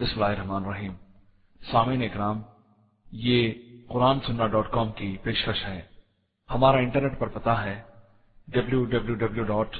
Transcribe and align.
بسم 0.00 0.22
اللہ 0.22 0.34
الرحمن 0.34 0.64
الرحیم۔ 0.64 0.92
سامعین 1.72 2.02
اکرام، 2.02 2.40
یہ 3.12 3.52
قرآن 3.88 4.18
سننا 4.26 4.46
ڈاٹ 4.46 4.70
کام 4.70 4.88
کی 4.96 5.16
پیشکش 5.22 5.68
ہے۔ 5.68 5.80
ہمارا 6.54 6.78
انٹرنیٹ 6.78 7.18
پر 7.18 7.26
پتا 7.26 7.54
ہے 7.64 7.74
W 8.52 8.84
W 8.84 9.14
W 9.14 9.42
dot 9.44 9.70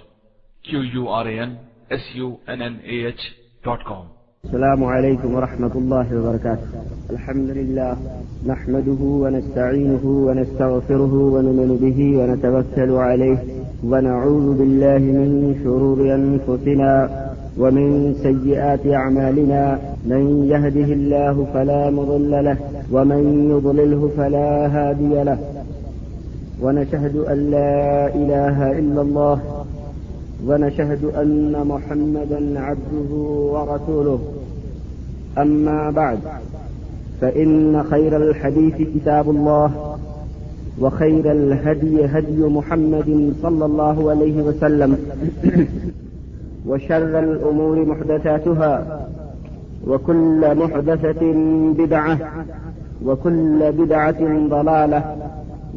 Q 0.64 0.80
U 0.94 1.08
R 1.08 1.26
A 1.26 1.40
N 1.40 1.54
S 1.90 2.04
U 2.14 2.34
N 2.46 2.62
N 2.62 2.74
A 2.82 2.96
H 3.04 3.20
dot 3.64 3.84
com. 3.84 4.06
السلام 4.44 4.84
عليكم 4.84 5.34
ورحمة 5.36 5.74
الله 5.80 6.06
وبركاته 6.16 6.82
الحمد 7.14 7.48
لله 7.58 7.92
نحمده 8.50 9.00
ونستعينه 9.22 10.04
ونستغفره 10.26 11.14
ونؤمن 11.34 11.70
به 11.84 12.00
ونتوكل 12.18 12.90
عليه 13.06 13.38
ونعوذ 13.90 14.48
بالله 14.58 15.02
من 15.18 15.30
شرور 15.62 15.98
أنفسنا 16.18 16.92
ومن 17.62 17.88
سيئات 18.14 18.84
أعمالنا 18.98 19.62
من 20.08 20.44
يهده 20.52 20.92
الله 20.98 21.46
فلا 21.54 21.90
مضل 21.90 22.44
له، 22.44 22.56
ومن 22.92 23.50
يضلله 23.50 24.10
فلا 24.16 24.66
هادي 24.66 25.22
له. 25.28 25.38
ونشهد 26.62 27.16
أن 27.16 27.50
لا 27.50 28.14
إله 28.14 28.78
إلا 28.78 29.00
الله، 29.02 29.38
ونشهد 30.46 31.04
أن 31.04 31.66
محمدا 31.66 32.60
عبده 32.60 33.10
ورسوله. 33.54 34.18
أما 35.38 35.90
بعد، 35.90 36.18
فإن 37.20 37.82
خير 37.82 38.16
الحديث 38.16 38.74
كتاب 38.94 39.30
الله، 39.30 39.96
وخير 40.80 41.32
الهدي 41.32 42.04
هدي 42.04 42.40
محمد 42.42 43.32
صلى 43.42 43.64
الله 43.64 44.10
عليه 44.10 44.42
وسلم، 44.42 44.98
وشر 46.66 47.18
الأمور 47.18 47.84
محدثاتها 47.84 48.74
وكل 49.86 50.56
محدثة 50.56 51.32
بدعة، 51.78 52.18
وكل 53.04 53.72
بدعة 53.72 54.48
ضلالة، 54.48 55.16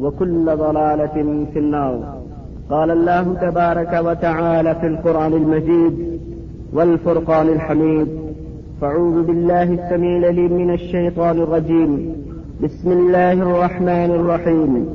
وكل 0.00 0.44
ضلالة 0.44 1.46
في 1.52 1.58
النار. 1.58 2.22
قال 2.70 2.90
الله 2.90 3.34
تبارك 3.34 4.00
وتعالى 4.04 4.74
في 4.74 4.86
القرآن 4.86 5.32
المجيد 5.32 6.20
والفرقان 6.72 7.48
الحميد. 7.48 8.08
فاعوذ 8.80 9.22
بالله 9.22 9.62
السميع 9.62 10.18
العليم 10.18 10.52
من 10.52 10.74
الشيطان 10.74 11.38
الرجيم. 11.38 12.12
بسم 12.62 12.92
الله 12.92 13.32
الرحمن 13.32 14.10
الرحيم. 14.10 14.86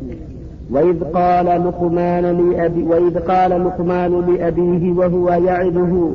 وإذ 0.72 1.04
قال 1.04 1.46
لقمان 1.46 2.24
لأبي، 2.24 2.84
وإذ 2.84 3.20
قال 3.20 3.66
لقمان 3.66 4.12
لأبيه 4.12 4.92
وهو 4.92 5.30
يعظه 5.30 6.12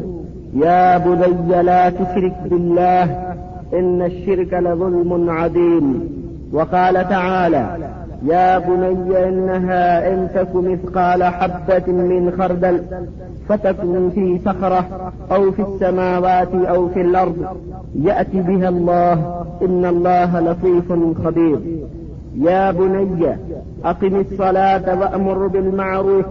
يا 0.53 0.99
بني 0.99 1.63
لا 1.63 1.91
تشرك 1.91 2.37
بالله 2.45 3.03
إن 3.75 4.03
الشرك 4.03 4.55
لظلم 4.55 5.31
عظيم. 5.31 6.09
وقال 6.53 7.09
تعالى 7.09 7.77
يا 8.23 8.59
بني 8.59 9.29
إنها 9.29 10.15
إن 10.15 10.29
تك 10.35 10.55
مثقال 10.55 11.25
حبة 11.25 11.93
من 11.93 12.31
خردل 12.39 12.83
فتكن 13.49 14.11
في 14.15 14.39
صخرة 14.45 15.13
أو 15.33 15.51
في 15.51 15.63
السماوات 15.63 16.55
أو 16.55 16.89
في 16.89 17.01
الأرض. 17.01 17.37
يأتي 17.95 18.41
بها 18.41 18.69
الله 18.69 19.45
إن 19.63 19.85
الله 19.85 20.41
لطيف 20.41 20.93
خبير. 21.25 21.59
يا 22.37 22.71
بني 22.71 23.37
أقم 23.85 24.21
الصلاة 24.21 25.01
وأمر 25.01 25.47
بالمعروف 25.47 26.25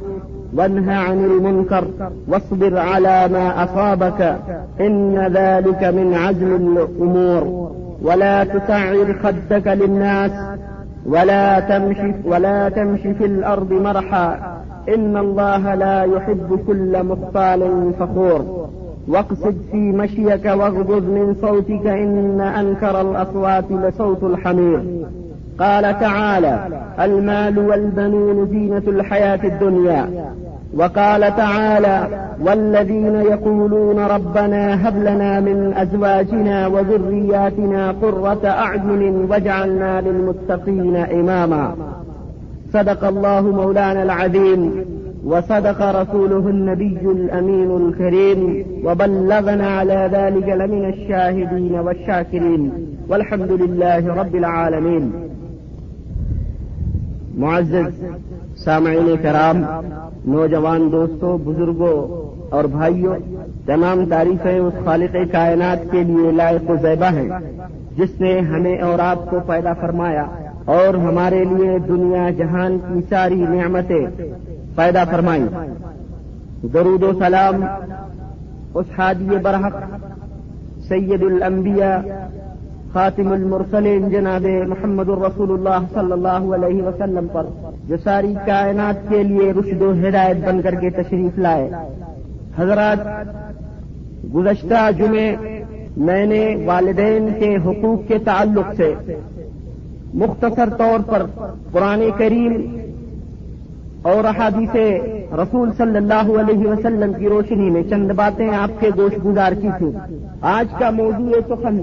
وانهى 0.58 0.96
عن 0.96 1.26
المنكر 1.26 1.88
واصبر 2.28 2.78
على 2.78 3.28
ما 3.28 3.64
أصابك 3.64 4.36
إن 4.80 5.32
ذلك 5.34 5.84
من 5.84 6.14
عزم 6.14 6.56
الأمور 6.56 7.72
ولا 8.02 8.44
تسعر 8.44 9.16
خدك 9.24 9.68
للناس 9.68 10.32
ولا 11.06 11.60
تمشي 11.60 12.14
ولا 12.26 12.70
تمشي 12.70 13.14
في 13.14 13.26
الأرض 13.26 13.74
مرحا 13.74 14.58
إن 14.90 15.18
الله 15.18 15.76
لا 15.76 16.04
يحب 16.04 16.60
كل 16.68 17.04
مختال 17.04 17.92
فخور 18.00 18.68
واقصد 19.08 19.56
في 19.72 19.78
مشيك 19.78 20.46
واغضض 20.46 21.04
من 21.04 21.36
صوتك 21.42 21.88
إن 21.88 22.42
أنكر 22.42 23.02
الأصوات 23.02 23.72
لصوت 23.72 24.24
الحمير 24.24 24.84
قال 25.60 26.00
تعالى 26.00 26.68
المال 27.00 27.60
والبنون 27.60 28.48
زينة 28.48 28.84
الحياة 28.88 29.40
الدنيا 29.44 30.10
وقال 30.74 31.22
تعالى 31.22 32.08
والذين 32.42 33.16
يقولون 33.16 34.00
ربنا 34.00 34.88
هب 34.88 34.98
لنا 34.98 35.40
من 35.40 35.74
أزواجنا 35.74 36.68
وذرياتنا 36.68 37.92
قرة 37.92 38.42
أعين 38.46 39.16
واجعلنا 39.30 40.02
للمتقين 40.02 40.96
إماما. 40.96 41.76
صدق 42.74 43.04
الله 43.04 43.42
مولانا 43.42 44.04
العظيم، 44.04 44.86
وصدق 45.26 46.02
رسوله 46.02 46.50
النبي 46.50 47.00
الأمين 47.04 47.78
الكريم، 47.78 48.66
وبلغنا 48.86 49.68
على 49.68 50.10
ذلك 50.14 50.50
لمن 50.50 50.86
الشاهدين 50.86 51.76
والشاكرين. 51.76 52.72
والحمد 53.10 53.52
لله 53.52 54.16
رب 54.16 54.36
العالمين. 54.36 55.12
معزز 57.38 57.94
سامعین 58.66 59.16
کرام، 59.22 59.64
نوجوان 60.26 60.92
دوستوں 60.92 61.38
بزرگوں 61.46 61.98
اور 62.56 62.64
بھائیوں 62.64 63.16
تمام 63.66 64.04
تعریفیں 64.10 64.60
اس 64.60 64.74
خالق 64.86 65.16
کائنات 65.32 65.92
کے 65.92 66.04
لیے 66.04 66.32
لائق 66.32 66.70
و 66.70 66.76
زیبہ 66.82 67.10
ہیں، 67.16 67.30
جس 67.98 68.20
نے 68.22 68.40
ہمیں 68.40 68.78
اور 68.82 69.00
آپ 69.00 69.30
کو 69.30 69.40
پیدا 69.46 69.74
فرمایا 69.82 70.26
اور 70.76 70.94
ہمارے 71.06 71.44
لیے 71.44 71.78
دنیا 71.88 72.30
جہان 72.38 72.78
کی 72.78 73.00
ساری 73.10 73.42
نعمتیں 73.50 74.06
پیدا 74.76 75.04
فرمائی 75.12 75.46
درود 76.74 77.04
و 77.04 77.12
سلام 77.20 77.64
اس 78.74 78.86
حادی 78.98 79.38
برحق، 79.44 79.78
سید 80.88 81.24
الانبیاء، 81.24 81.98
خاتم 82.94 83.32
المرسلین 83.32 84.10
جناب 84.10 84.46
محمد 84.68 85.10
الرسول 85.10 85.52
اللہ 85.52 85.86
صلی 85.94 86.12
اللہ 86.12 86.54
علیہ 86.56 86.84
وسلم 86.84 87.28
پر۔ 87.34 87.46
جو 87.92 87.98
ساری 88.04 88.34
کائنات 88.46 89.10
کے 89.10 89.24
لیے 89.24 89.52
رشد 89.52 89.82
و 89.82 89.92
ہدایت 89.92 90.38
بن 90.48 90.62
کر 90.62 90.76
کے 90.76 90.90
تشریف 90.90 91.40
لائے۔ 91.40 91.72
حضرات، 92.58 93.00
گزشتہ 94.36 94.92
جمعے 94.98 95.36
میں 95.98 96.26
نے 96.26 96.56
والدین 96.66 97.28
کے 97.40 97.56
حقوق 97.56 98.08
کے 98.08 98.18
تعلق 98.18 98.74
سے 98.78 98.94
مختصر 100.14 100.70
طور 100.78 101.00
پر 101.00 101.22
قرآن 101.72 102.10
کریم 102.18 102.78
اور 104.02 104.24
احادیث 104.24 104.76
رسول 105.34 105.72
صلی 105.78 105.98
اللہ 105.98 106.40
علیہ 106.40 106.68
وسلم 106.68 107.14
کی 107.14 107.30
روشنی 107.30 107.70
میں 107.70 107.84
چند 107.84 108.12
باتیں 108.12 108.50
آپ 108.50 108.80
کے 108.80 108.90
گوشت 108.98 109.26
گزار 109.26 109.52
کی 109.52 109.70
تھیں۔ 109.78 109.92
آج 110.42 110.68
کا 110.80 110.90
موضوع 110.90 111.56
سخن 111.56 111.82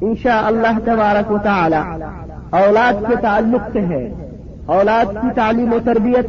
انشاء 0.00 0.46
اللہ 0.46 0.78
تبارک 0.84 1.32
و 1.32 1.38
تعالی 1.38 2.04
اولاد 2.50 2.92
کے 3.08 3.14
تعلق 3.22 3.72
سے 3.72 3.80
ہے۔ 3.80 4.21
اولاد 4.66 5.04
کی 5.04 5.28
تعلیم 5.34 5.72
و 5.72 5.78
تربیت۔ 5.84 6.26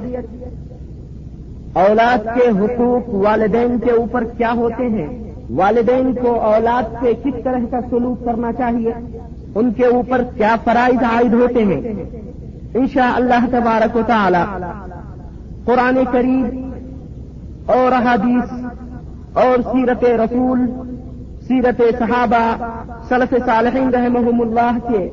اولاد 1.74 2.18
کے 2.18 2.50
حقوق 2.50 3.14
والدین 3.14 3.80
کے 3.80 3.92
اوپر 3.92 4.24
کیا 4.24 4.52
ہوتے 4.52 4.88
ہیں؟ 4.88 5.34
والدین 5.50 6.14
کو 6.14 6.42
اولاد 6.42 6.84
سے 6.84 7.14
کس 7.24 7.44
طرح 7.44 7.60
کا 7.72 7.80
سلوک 7.90 8.26
کرنا 8.26 8.54
چاہیے؟ 8.54 8.94
ان 9.56 9.72
کے 9.72 9.86
اوپر 9.86 10.22
کیا 10.38 10.56
فرائض 10.64 11.04
عائد 11.04 11.34
ہوتے 11.34 11.64
ہیں؟ 11.64 12.04
انشاء 12.74 13.16
اللہ 13.16 13.46
تبارک 13.52 13.96
و 13.96 14.02
تعالی 14.08 14.64
قرآن 15.66 15.98
کریم 16.12 16.72
اور 17.66 17.92
احادیث 17.92 18.66
اور 19.34 19.62
سیرت 19.72 20.04
رسول، 20.04 20.66
سیرت 21.48 21.82
صحابہ، 22.00 22.72
سلف 23.10 23.34
صالحین 23.46 23.90
رحمہم 23.90 24.42
اللہ 24.42 24.78
کے 24.88 25.10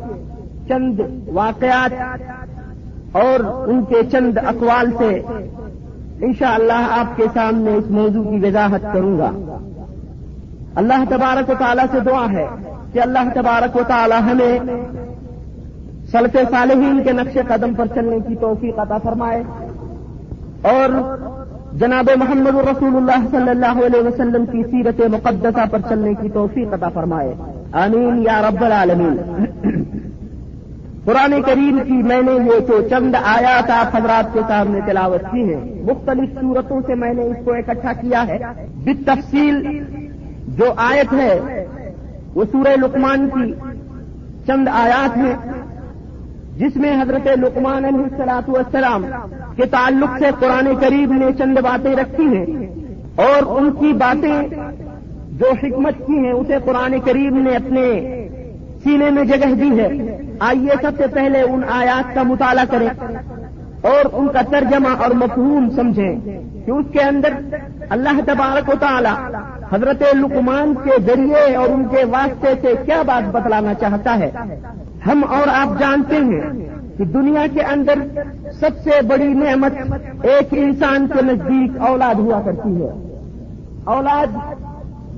چند 0.68 1.00
واقعات 1.26 1.92
اور 3.12 3.68
ان 3.68 3.84
کے 3.84 4.02
چند 4.12 4.38
اقوال 4.38 4.86
سے 4.98 5.22
انشاءاللہ 6.20 6.72
اللہ 6.72 7.00
آپ 7.00 7.16
کے 7.16 7.24
سامنے 7.34 7.74
اس 7.74 7.90
موضوع 7.90 8.22
کی 8.22 8.46
وضاحت 8.46 8.82
کروں 8.92 9.18
گا۔ 9.18 9.30
اللہ 10.74 11.04
تبارک 11.08 11.50
و 11.50 11.52
تعالیٰ 11.58 11.84
سے 11.90 12.00
دعا 12.00 12.32
ہے 12.32 12.46
کہ 12.92 12.98
اللہ 12.98 13.30
تبارک 13.34 13.76
و 13.76 13.80
تعالیٰ 13.88 14.20
ہمیں 14.22 14.58
سلف 16.12 16.36
صالحین 16.50 17.02
کے 17.04 17.12
نقش 17.12 17.38
قدم 17.48 17.74
پر 17.74 17.86
چلنے 17.86 18.18
کی 18.28 18.34
توفیق 18.34 18.78
عطا 18.78 18.98
فرمائے 18.98 19.42
اور 20.62 21.16
جناب 21.72 22.10
محمد 22.16 22.56
الرسول 22.56 22.96
اللہ 22.96 23.28
صلی 23.30 23.50
اللہ 23.50 23.86
علیہ 23.86 24.06
وسلم 24.06 24.46
کی 24.46 24.62
سیرت 24.62 25.00
مقدسہ 25.00 25.64
پر 25.70 25.78
چلنے 25.88 26.14
کی 26.14 26.28
توفیق 26.28 26.74
عطا 26.74 26.88
فرمائے۔ 26.88 27.34
آمین 27.72 28.22
یا 28.22 28.50
رب 28.50 28.64
العالمین۔ 28.64 29.16
قرآن 31.04 31.42
کریم 31.42 31.78
کی 31.86 31.92
میں 31.92 32.22
نے 32.22 32.32
یہ 32.32 32.66
تو 32.66 32.80
چند 32.90 33.14
آیات 33.22 33.70
آپ 33.70 33.96
حضرات 33.96 34.32
کے 34.32 34.40
سامنے 34.48 34.80
تلاوت 34.86 35.22
کی 35.32 35.54
ہے 35.54 35.82
مختلف 35.82 36.40
صورتوں 36.40 36.80
سے 36.86 36.94
میں 36.94 37.14
نے 37.14 37.22
اس 37.22 37.36
کو 37.44 37.52
اکٹھا 37.52 37.92
کیا 37.92 38.26
ہے۔ 38.28 38.38
بت 38.84 39.06
تفصیل 39.06 39.84
جو 40.48 40.64
آیت 40.76 41.12
ہے، 41.12 41.64
وہ 42.34 42.44
سورہ 42.52 42.76
لقمان 42.76 43.28
کی 43.28 43.52
چند 44.46 44.68
آیات 44.72 45.16
ہیں، 45.16 45.34
جس 46.56 46.76
میں 46.76 47.02
حضرت 47.02 47.26
لقمان 47.26 47.84
علیہ 47.84 48.04
السلاط 48.04 48.50
والسلام 48.50 49.04
کے 49.56 49.66
تعلق 49.66 50.18
سے 50.18 50.24
قرآن 50.40 50.68
قریب 50.80 51.12
نے 51.12 51.26
چند 51.38 51.58
باتیں 51.58 51.96
رکھی 51.96 52.26
ہیں 52.26 52.66
اور 53.16 53.58
ان 53.58 53.70
کی 53.70 53.92
باتیں 53.92 54.48
جو 55.30 55.46
حکمت 55.62 55.94
کی 56.06 56.18
ہیں، 56.18 56.32
اسے 56.32 56.54
قرآن 56.64 57.00
کریم 57.04 57.42
نے 57.42 57.50
اپنے 57.50 57.86
سینے 58.84 59.10
میں 59.10 59.24
جگہ 59.24 59.54
دی 59.54 59.80
ہے۔ 59.80 60.20
آئیے 60.40 60.70
سب 60.82 60.92
سے 60.96 61.06
پہلے 61.06 61.42
ان 61.42 61.60
آیات 61.70 62.14
کا 62.14 62.22
مطالعہ 62.22 62.64
کریں 62.70 62.88
اور 63.80 64.04
ان 64.12 64.28
کا 64.28 64.40
ترجمہ 64.50 65.02
اور 65.02 65.10
مفہوم 65.10 65.70
سمجھیں 65.70 66.20
کہ 66.66 66.70
اس 66.70 66.86
کے 66.92 67.00
اندر 67.00 67.28
اللہ 67.90 68.20
تبارک 68.26 68.68
و 68.68 68.72
تعالی 68.80 69.36
حضرت 69.72 70.02
لقمان 70.02 70.74
کے 70.74 70.90
ذریعے 71.06 71.54
اور 71.54 71.68
ان 71.68 71.84
کے 71.84 72.04
واسطے 72.04 72.54
سے 72.62 72.74
کیا 72.86 73.02
بات 73.02 73.30
بتلانا 73.30 73.74
چاہتا 73.74 74.18
ہے؟ 74.18 74.30
ہم 75.06 75.24
اور 75.28 75.48
آپ 75.52 75.80
جانتے 75.80 76.16
ہیں 76.16 76.66
کہ 76.98 77.04
دنیا 77.04 77.46
کے 77.52 77.60
اندر 77.60 77.94
سب 78.60 78.70
سے 78.84 79.02
بڑی 79.02 79.28
نعمت 79.28 79.72
ایک 80.22 80.48
انسان 80.50 81.06
کے 81.06 81.22
نزدیک 81.22 81.80
اولاد 81.80 82.14
ہوا 82.14 82.40
کرتی 82.44 82.82
ہے۔ 82.82 82.90
اولاد 83.84 84.26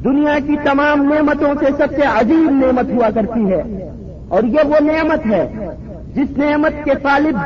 دنیا 0.04 0.38
کی 0.46 0.56
تمام 0.64 1.02
نعمتوں 1.02 1.54
سے 1.60 1.66
سب 1.78 1.86
سے 1.96 2.02
عظیم 2.02 2.62
نعمت 2.64 2.90
ہوا 2.90 3.10
کرتی 3.14 3.52
ہے۔ 3.52 3.88
اور 4.28 4.42
یہ 4.42 4.60
وہ 4.64 4.80
نعمت 4.80 5.26
ہے 5.26 5.68
جس 6.14 6.38
نعمت 6.38 6.84
کے 6.84 6.94
طالب، 7.02 7.36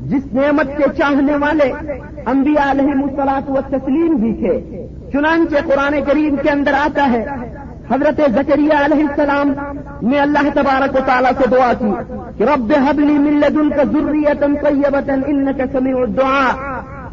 جس 0.00 0.32
نعمت 0.32 0.76
کے 0.76 0.84
چاہنے 0.98 1.36
والے 1.36 1.72
انبیاء 2.26 2.70
علیہ 2.70 2.94
مسلاط 2.94 3.50
و 3.50 3.60
تسلیم 3.68 4.14
بھی 4.14 4.32
تھے۔ 4.32 4.86
چنانچہ 5.12 5.56
قرآن 5.66 5.94
کریم 6.06 6.36
کے 6.42 6.50
اندر 6.50 6.72
آتا 6.74 7.10
ہے، 7.12 7.24
حضرت 7.90 8.20
زکریہ 8.34 8.84
علیہ 8.84 9.06
السلام 9.08 9.52
نے 10.02 10.18
اللہ 10.18 10.48
تبارک 10.54 10.94
و 10.96 10.98
تعالیٰ 11.06 11.30
سے 11.38 11.48
دعا 11.50 11.72
کی 11.78 11.92
کہ 12.38 12.44
رب 12.44 12.72
حبلی 12.88 13.18
ملد 13.18 13.56
ان 13.60 13.68
کا 13.68 13.82
ضروریتن 13.92 14.54
طیبتن 14.54 15.20
ان 15.26 15.52
کا 15.58 15.64
سمیع 15.72 15.96
الدعا 15.96 16.48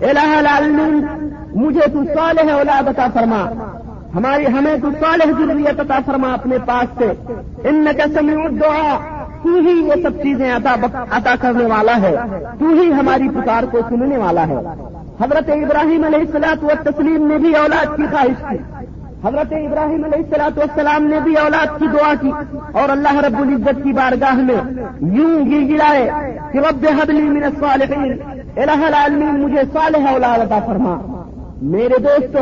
الہ 0.02 0.30
العالمین 0.38 1.06
مجھے 1.56 1.88
تو 1.94 2.04
صالح 2.04 2.54
اولاد 2.54 2.88
عطا 2.88 3.08
فرما۔ 3.14 3.44
ہماری 4.16 4.48
ہمیں 4.48 4.78
تو 4.82 4.92
صالح 4.92 5.32
ضروریت 5.40 5.80
عطا 5.80 6.00
فرما 6.06 6.34
اپنے 6.34 6.58
پاس 6.66 6.98
سے 6.98 7.12
ان 7.70 7.88
کا 7.98 8.04
سمیع 8.14 8.44
الدعا 8.44 8.98
تو 9.44 9.56
ہی 9.56 9.88
یہ 9.88 10.04
سب 10.04 10.24
چیزیں 10.24 10.52
عطا 11.12 11.36
کرنے 11.42 11.66
والا 11.66 12.02
ہے، 12.02 12.16
تو 12.60 12.66
ہی 12.70 12.94
ہماری 12.94 13.30
پکار 13.30 13.64
کو 13.72 13.80
سننے 13.90 14.18
والا 14.18 14.48
ہے۔ 14.48 14.56
حضرت 15.22 15.50
ابراہیم 15.50 16.04
علیہ 16.04 16.20
السلاط 16.20 16.64
و 16.64 16.68
تسلیم 16.84 17.28
نے 17.28 17.38
بھی 17.38 17.56
اولاد 17.56 17.98
کی 17.98 18.04
خواہش 18.12 18.44
کی۔ 18.50 18.58
حضرت 19.28 19.54
ابراہیم 19.54 20.04
علیہ 20.04 20.24
السلاط 20.24 20.58
والسلام 20.58 21.04
نے 21.04 21.20
بھی 21.24 21.36
اولاد 21.36 21.80
کی 21.80 21.86
دعا 21.88 22.14
کی۔ 22.22 22.32
اور 22.74 22.90
اللہ 22.90 23.16
رب 23.16 23.42
العزت 23.42 23.84
کی 23.84 23.94
بارگاہ 23.94 24.34
میں 24.34 24.74
یوں 25.02 25.46
گی 25.46 25.74
گرائے 25.74 26.10
کہ 26.54 26.58
رب 26.58 26.86
حبلی 27.02 27.22
من 27.22 27.44
الصالحین، 27.44 28.18
الہ 28.56 28.86
العالمین 28.86 29.42
مجھے 29.42 29.62
صالح 29.74 30.12
اولاد 30.12 30.40
عطا 30.40 30.60
فرما۔ 30.66 31.21
میرے 31.62 32.02
دوست 32.04 32.38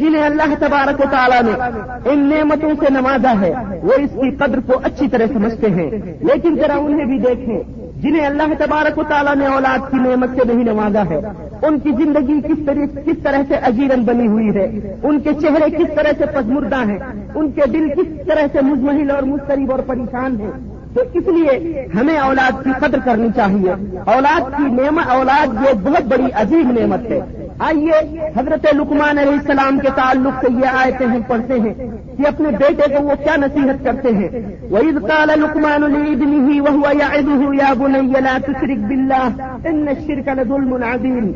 جنہیں 0.00 0.22
اللہ 0.22 0.54
تبارک 0.58 1.00
و 1.00 1.04
تعالیٰ 1.10 1.42
نے 1.42 1.80
ان 2.10 2.28
نعمتوں 2.28 2.70
سے 2.80 2.92
نوازا 2.92 3.34
ہے، 3.40 3.54
وہ 3.82 3.92
اس 3.92 4.10
کی 4.10 4.30
قدر 4.30 4.58
کو 4.66 4.80
اچھی 4.82 5.08
طرح 5.08 5.26
سمجھتے 5.32 5.70
ہیں۔ 5.70 5.90
لیکن 6.20 6.56
ذرا 6.56 6.74
انہیں 6.74 7.04
بھی 7.04 7.18
دیکھیں، 7.18 7.60
جنہیں 8.02 8.26
اللہ 8.26 8.42
تبارک 8.58 8.98
و 8.98 9.02
تعالیٰ 9.08 9.36
نے 9.36 9.46
اولاد 9.46 9.90
کی 9.90 9.96
نعمت 9.96 10.28
سے 10.36 10.52
نہیں 10.52 10.64
نوازا 10.64 11.02
ہے، 11.10 11.20
ان 11.62 11.78
کی 11.78 11.90
زندگی 11.90 12.40
کس 12.40 12.66
طرح 12.66 13.00
کس 13.04 13.22
طرح 13.22 13.42
سے 13.48 13.54
عجیرن 13.62 14.02
بنی 14.02 14.26
ہوئی 14.26 14.54
ہے، 14.54 14.94
ان 15.02 15.20
کے 15.20 15.30
چہرے 15.42 15.70
کس 15.70 15.94
طرح 15.94 16.12
سے 16.18 16.26
پسمردہ 16.26 16.86
ہیں، 16.86 16.98
ان 17.34 17.50
کے 17.50 17.62
دل 17.66 17.88
کس 17.88 18.26
طرح 18.26 18.46
سے 18.52 18.60
مزمحل 18.60 19.10
اور 19.10 19.22
مسترب 19.22 19.70
اور 19.70 19.78
پریشان 19.86 20.40
ہیں۔ 20.40 20.50
تو 20.94 21.02
اس 21.14 21.28
لیے 21.28 21.86
ہمیں 22.00 22.18
اولاد 22.18 22.64
کی 22.64 22.70
قدر 22.80 22.98
کرنی 23.04 23.28
چاہیے۔ 23.36 23.70
اولاد 24.04 24.40
کی 24.56 24.62
نعمت، 24.62 25.10
اولاد 25.10 25.46
یہ 25.46 25.72
بہت 25.82 26.02
بڑی 26.02 26.26
عجیب 26.34 26.70
نعمت 26.80 27.10
ہے۔ 27.10 27.39
آئیے، 27.60 28.18
حضرت 28.36 28.66
لکمان 28.74 29.18
علیہ 29.18 29.32
السلام 29.32 29.78
کے 29.78 29.88
تعلق 29.94 30.46
سے 30.46 30.52
یہ 30.52 30.66
آئے 30.66 31.04
ہم 31.04 31.22
پڑھتے 31.26 31.60
ہیں 31.60 31.74
کہ 32.16 32.26
اپنے 32.26 32.48
بیٹے 32.48 32.94
کو 32.94 33.02
وہ 33.02 33.14
کیا 33.24 33.36
نصیحت 33.36 33.84
کرتے 33.84 34.08
ہیں؟ 34.08 34.28
وَإِذْ 34.70 35.08
قَالَ 35.08 35.36
لُقْمَانُ 35.36 35.88
لِإِبْنِهِ 35.88 36.60
وَهُوَ 36.66 36.94
يَعِدُهُ 37.02 37.54
يَا 37.54 37.72
بُنَيَّ 37.72 38.20
لَا 38.20 38.38
تُشْرِكْ 38.46 38.80
بِاللَّهِ 38.90 39.30
إِنَّ 39.68 39.88
الشِّرْكَ 39.88 40.30
لَظُلْمٌ 40.34 40.82
عَظِيمٌ۔ 40.82 41.32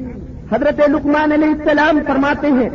حضرت 0.52 0.80
لکمان 0.88 1.32
علیہ 1.32 1.48
السلام 1.48 1.98
فرماتے 2.06 2.46
ہیں 2.46 2.68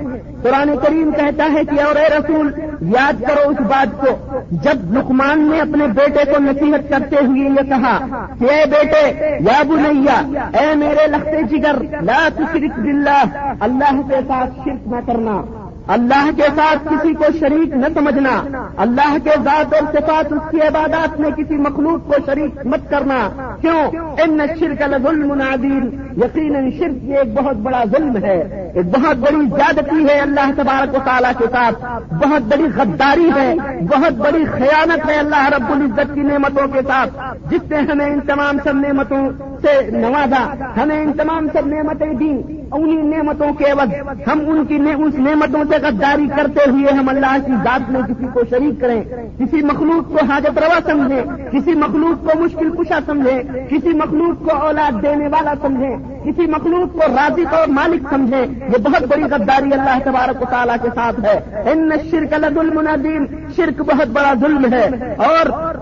قرآن 0.43 0.69
کریم 0.83 1.11
کہتا 1.11 1.47
ہے 1.53 1.63
کہ 1.65 1.81
اور 1.81 1.95
اے 1.95 2.07
رسول، 2.07 2.51
یاد 2.81 3.21
کرو 3.21 3.49
اس 3.49 3.59
بات 3.59 4.01
کو۔ 4.01 4.41
جب 4.51 4.97
لکمان 4.97 5.49
نے 5.51 5.61
اپنے 5.61 5.87
بیٹے 5.87 6.25
کو 6.25 6.39
نصیحت 6.39 6.89
کرتے 6.89 7.25
ہوئے 7.25 7.41
یہ 7.41 7.69
کہا 7.69 8.25
کہ 8.39 8.45
اے 8.45 8.65
بیٹے، 8.65 9.37
یا 9.39 9.63
بنیا، 9.67 10.47
اے 10.59 10.75
میرے 10.75 11.07
لختے 11.07 11.41
جگر، 11.41 12.01
لا 12.01 12.27
تشرک 12.35 12.79
باللہ، 12.79 13.23
اللہ 13.59 14.01
کے 14.09 14.15
ساتھ 14.27 14.49
شرک 14.65 14.87
نہ 14.87 14.99
کرنا۔ 15.07 15.58
اللہ 15.89 16.29
کے 16.35 16.43
ساتھ 16.55 16.87
کسی 16.89 17.13
کو 17.13 17.23
شریک 17.39 17.73
نہ 17.75 17.85
سمجھنا، 17.93 18.41
اللہ 18.77 19.17
کے 19.23 19.29
ذات 19.43 19.73
اور 19.73 19.93
صفات 19.93 20.33
اس 20.33 20.51
کی 20.51 20.61
عبادات 20.61 21.19
میں 21.19 21.29
کسی 21.29 21.57
مخلوق 21.57 22.07
کو 22.07 22.13
شریک 22.25 22.65
مت 22.65 22.89
کرنا۔ 22.89 23.29
کیوں؟ 23.61 23.97
ان 24.21 24.41
شرک 24.59 24.83
ظلم 25.03 25.33
نادین 25.33 26.03
یقیناً 26.17 26.71
شرک 26.71 27.03
یہ 27.03 27.17
ایک 27.17 27.33
بہت 27.33 27.55
بڑا 27.55 27.83
ظلم 27.91 28.17
ہے۔ 28.17 28.71
ایک 28.75 28.85
بہت 28.85 29.15
بڑی 29.15 29.45
زیادتی 29.55 30.07
ہے 30.09 30.19
اللہ 30.19 30.51
تبارک 30.55 30.95
و 30.95 30.97
تعالیٰ 31.05 31.31
کے 31.37 31.45
ساتھ۔ 31.51 31.85
بہت 32.13 32.41
بڑی 32.41 32.63
غداری 32.75 33.29
ہے۔ 33.35 33.55
بہت 33.81 34.13
بڑی 34.13 34.45
خیانت 34.45 35.09
ہے 35.09 35.15
اللہ 35.15 35.49
رب 35.49 35.71
العزت 35.71 36.13
کی 36.13 36.21
نعمتوں 36.21 36.67
کے 36.67 36.79
ساتھ۔ 36.87 37.09
جس 37.49 37.71
نے 37.71 37.77
ہمیں 37.77 38.05
ان 38.05 38.19
تمام 38.19 38.57
سب 38.63 38.75
نعمتوں 38.75 39.29
سے 39.61 39.91
نوازا، 39.91 40.53
ہمیں 40.83 41.03
ان 41.03 41.13
تمام 41.13 41.47
سب 41.53 41.67
نعمتیں 41.67 42.13
دی 42.13 42.58
انہی 42.71 42.95
نعمتوں 42.95 43.53
کے 43.53 43.73
وقت 43.73 44.27
ہم 44.27 44.39
ان 44.47 44.65
کی 44.65 44.75
اس 44.75 45.13
نعمتوں 45.15 45.63
سے 45.69 45.75
غداری 45.81 46.27
کرتے 46.27 46.69
ہوئے 46.69 46.93
ہم 46.93 47.09
اللہ 47.09 47.37
کی 47.45 47.51
ذات 47.51 47.91
میں 47.91 48.01
کسی 48.01 48.25
کو 48.33 48.41
شریک 48.49 48.81
کریں۔ 48.81 49.03
کسی 49.39 49.65
مخلوق 49.65 50.11
کو 50.11 50.25
حاجت 50.25 50.59
روا 50.59 50.91
سمجھیں، 50.91 51.21
کسی 51.51 51.73
مخلوق 51.73 52.25
کو 52.25 52.39
مشکل 52.39 52.69
کشا 52.69 52.99
سمجھیں، 53.05 53.67
کسی 53.69 53.89
مخلوق 53.89 54.49
کو 54.49 54.55
اولاد 54.55 55.01
دینے 55.01 55.27
والا 55.27 55.53
سمجھیں، 55.61 55.97
کسی 56.25 56.47
مخلوق 56.47 56.93
کو 56.93 56.99
رازق 56.99 57.53
اور 57.53 57.67
مالک 57.67 58.01
سمجھیں۔ 58.09 58.45
یہ 58.69 58.77
بہت 58.83 59.03
بڑی 59.03 59.23
غداری 59.23 59.73
اللہ 59.73 59.97
تبارک 60.03 60.41
و 60.41 60.45
تعالیٰ 60.49 60.75
کے 60.81 60.87
ساتھ 60.95 61.19
ہے۔ 61.19 61.39
ان 61.71 61.91
شرک 62.11 62.33
لد 62.33 62.57
المنادین 62.57 63.25
شرک 63.55 63.81
بہت 63.81 64.07
بڑا 64.07 64.33
ظلم 64.41 64.73
ہے۔ 64.73 65.15
اور 65.17 65.73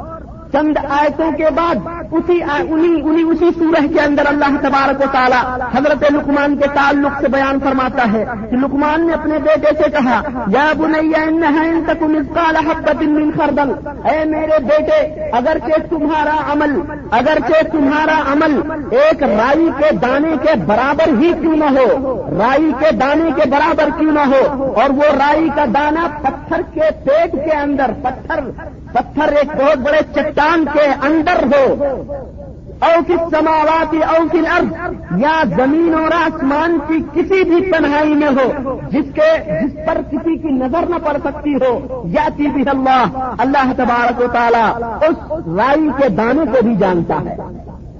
چند 0.54 0.78
آیتوں 0.98 1.32
کے 1.38 1.50
بعد 1.56 1.88
اسی 2.18 2.42
انہی 2.44 3.24
اسی 3.32 3.50
سورہ 3.58 3.86
کے 3.94 4.00
اندر 4.02 4.26
اللہ 4.30 4.58
تبارک 4.62 5.02
و 5.02 5.10
تعالیٰ 5.12 5.42
حضرت 5.76 6.04
لکمان 6.12 6.56
کے 6.58 6.68
تعلق 6.74 7.20
سے 7.22 7.28
بیان 7.32 7.60
فرماتا 7.64 8.04
ہے 8.14 8.24
کہ 8.50 8.58
لکمان 8.58 9.06
نے 9.08 9.14
اپنے 9.14 9.40
بیٹے 9.46 9.72
سے 9.78 9.90
کہا، 9.92 10.22
یا 10.56 10.66
بنیا 10.78 11.24
من 13.08 13.32
خردل. 13.38 13.72
اے 14.10 14.24
میرے 14.26 14.58
بیٹے 14.68 15.00
اگر 15.40 15.58
کہ 15.66 15.82
تمہارا 15.90 16.38
عمل 16.52 16.80
اگر 17.20 17.38
کہ 17.48 17.62
تمہارا 17.72 18.18
عمل 18.34 18.60
ایک 19.00 19.24
رائی 19.24 19.70
کے 19.80 19.90
دانے 20.02 20.36
کے 20.44 20.56
برابر 20.66 21.14
ہی 21.22 21.32
کیوں 21.42 21.58
نہ 21.58 21.70
ہو، 21.78 21.88
رائی 22.40 22.72
کے 22.80 22.92
دانے 23.00 23.30
کے 23.36 23.50
برابر 23.52 23.90
کیوں 24.00 24.14
نہ 24.14 24.26
ہو، 24.34 24.74
اور 24.82 24.90
وہ 24.98 25.12
رائی 25.20 25.48
کا 25.56 25.66
دانا 25.74 26.08
پتھر 26.22 26.62
کے 26.74 26.90
پیٹ 27.06 27.32
کے 27.46 27.56
اندر 27.58 27.92
پتھر 28.04 28.40
پتھر 28.94 29.32
ایک 29.38 29.50
بہت 29.58 29.78
بڑے 29.86 30.02
چٹان 30.38 30.66
کے 30.74 30.86
اندر 31.02 31.44
ہو۔ 31.44 31.86
او 32.82 32.90
کس 33.08 33.22
سماواتی 33.32 33.98
او 33.98 34.24
کن 34.32 34.44
ارض 34.58 34.96
یا 35.22 35.44
زمین 35.58 35.94
اور 35.94 36.12
آسمان 36.26 36.78
کی 36.88 36.98
کسی 37.14 37.44
بھی 37.44 37.72
تنہائی 37.72 38.14
میں 38.14 38.28
ہو، 38.28 38.80
جس 38.92 39.06
کے، 39.14 39.30
جس 39.62 39.76
پر 39.88 39.98
کسی 40.12 40.38
کی 40.38 40.48
نظر 40.48 40.90
نہ 40.90 40.96
پڑ 41.04 41.18
سکتی 41.24 41.56
ہو 41.56 42.02
یا 42.06 42.28
بھی 42.38 42.64
اللہ 42.68 43.34
اللہ 43.38 43.72
تبارک 43.78 44.22
و 44.22 44.28
تعالی 44.34 44.84
اس 45.08 45.32
رائی 45.58 45.90
کے 45.98 46.10
دانے 46.10 46.46
کو 46.52 46.62
بھی 46.64 46.76
جانتا 46.76 47.16
ہے۔ 47.16 47.36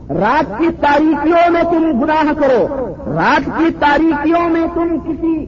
رات 0.10 0.58
کی 0.58 0.68
تاریخیوں 0.82 1.52
میں 1.52 1.64
تم 1.64 2.04
گناہ 2.04 2.34
کرو، 2.40 2.94
رات 3.08 3.46
کی 3.58 3.70
تاریخیوں 3.80 4.50
میں 4.50 4.66
تم 4.74 4.98
کسی 5.00 5.46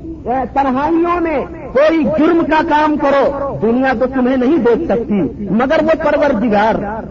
تنہائیوں 0.53 1.21
میں 1.21 1.45
کوئی 1.73 2.03
جرم 2.03 2.41
کا 2.49 2.61
کام 2.69 2.97
کرو، 2.97 3.57
دنیا 3.61 3.93
تو 3.99 4.05
تمہیں 4.05 4.37
نہیں 4.37 4.57
دیکھ 4.57 4.91
سکتی۔ 4.91 5.47
مگر 5.49 5.83
وہ 5.83 6.03
پرور 6.03 6.41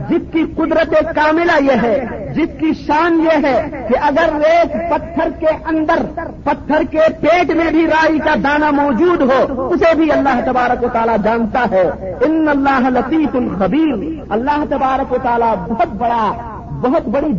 جس 0.08 0.22
کی 0.32 0.44
قدرت 0.56 0.94
کاملہ 1.14 1.72
یہ 1.72 1.82
ہے، 1.82 2.32
جس 2.36 2.48
کی 2.58 2.72
شان 2.86 3.20
یہ 3.20 3.46
ہے 3.46 3.86
کہ 3.88 3.94
اگر 4.00 4.28
ایک 4.44 4.90
پتھر 4.90 5.28
کے 5.38 5.46
اندر، 5.46 6.20
پتھر 6.44 6.82
کے 6.90 7.00
پیٹ 7.20 7.50
میں 7.50 7.70
بھی 7.70 7.86
رائی 7.86 8.18
کا 8.18 8.34
دانہ 8.34 8.70
موجود 8.70 9.20
ہو، 9.20 9.68
اسے 9.68 9.94
بھی 9.94 10.12
اللہ 10.12 10.40
تبارک 10.46 10.84
و 10.84 10.88
تعالیٰ 10.92 11.16
جانتا 11.24 11.64
ہے۔ 11.70 11.90
ان 12.20 12.48
اللہ 12.48 12.88
لطیف 12.88 13.36
الخبیر۔ 13.36 14.22
اللہ 14.28 14.64
تبارک 14.70 15.12
و 15.12 15.16
تعالیٰ 15.22 15.54
بہت 15.68 15.88
بڑا، 15.88 16.32
بہت 16.80 17.08
بڑی 17.08 17.32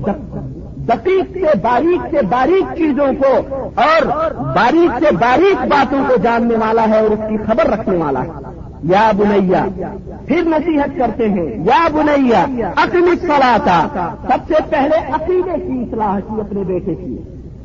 دقیق 0.90 1.34
سے 1.34 1.58
باریک 1.62 2.02
سے 2.12 2.22
باریک 2.30 2.78
چیزوں 2.78 3.08
کو 3.20 3.70
اور 3.76 4.32
باریک 4.32 5.04
سے 5.04 5.16
باریک 5.16 5.68
باتوں 5.68 6.04
کو 6.08 6.16
جاننے 6.16 6.56
والا 6.56 6.86
ہے 6.90 7.00
اور 7.00 7.10
اس 7.10 7.20
کی 7.30 7.38
خبر 7.38 7.70
رکھنے 7.70 7.98
والا 7.98 8.24
ہے۔ 8.24 8.30
یا 8.84 9.12
بنیا، 9.18 9.66
پھر 10.28 10.42
نصیحت 10.46 10.90
کرتے 10.98 11.30
ہیں، 11.30 11.64
یا 11.66 11.88
بنیا 11.94 12.46
اپنی 12.76 13.12
صلاح 13.22 13.58
سب 14.28 14.48
سے 14.48 14.54
پہلے 14.70 15.12
عقیدے 15.14 15.52
کی 15.68 15.84
اصلاح 15.84 16.20
کی 16.20 16.42
اپنے 16.42 16.64
بیٹے 16.64 16.96
کی۔ 16.96 17.18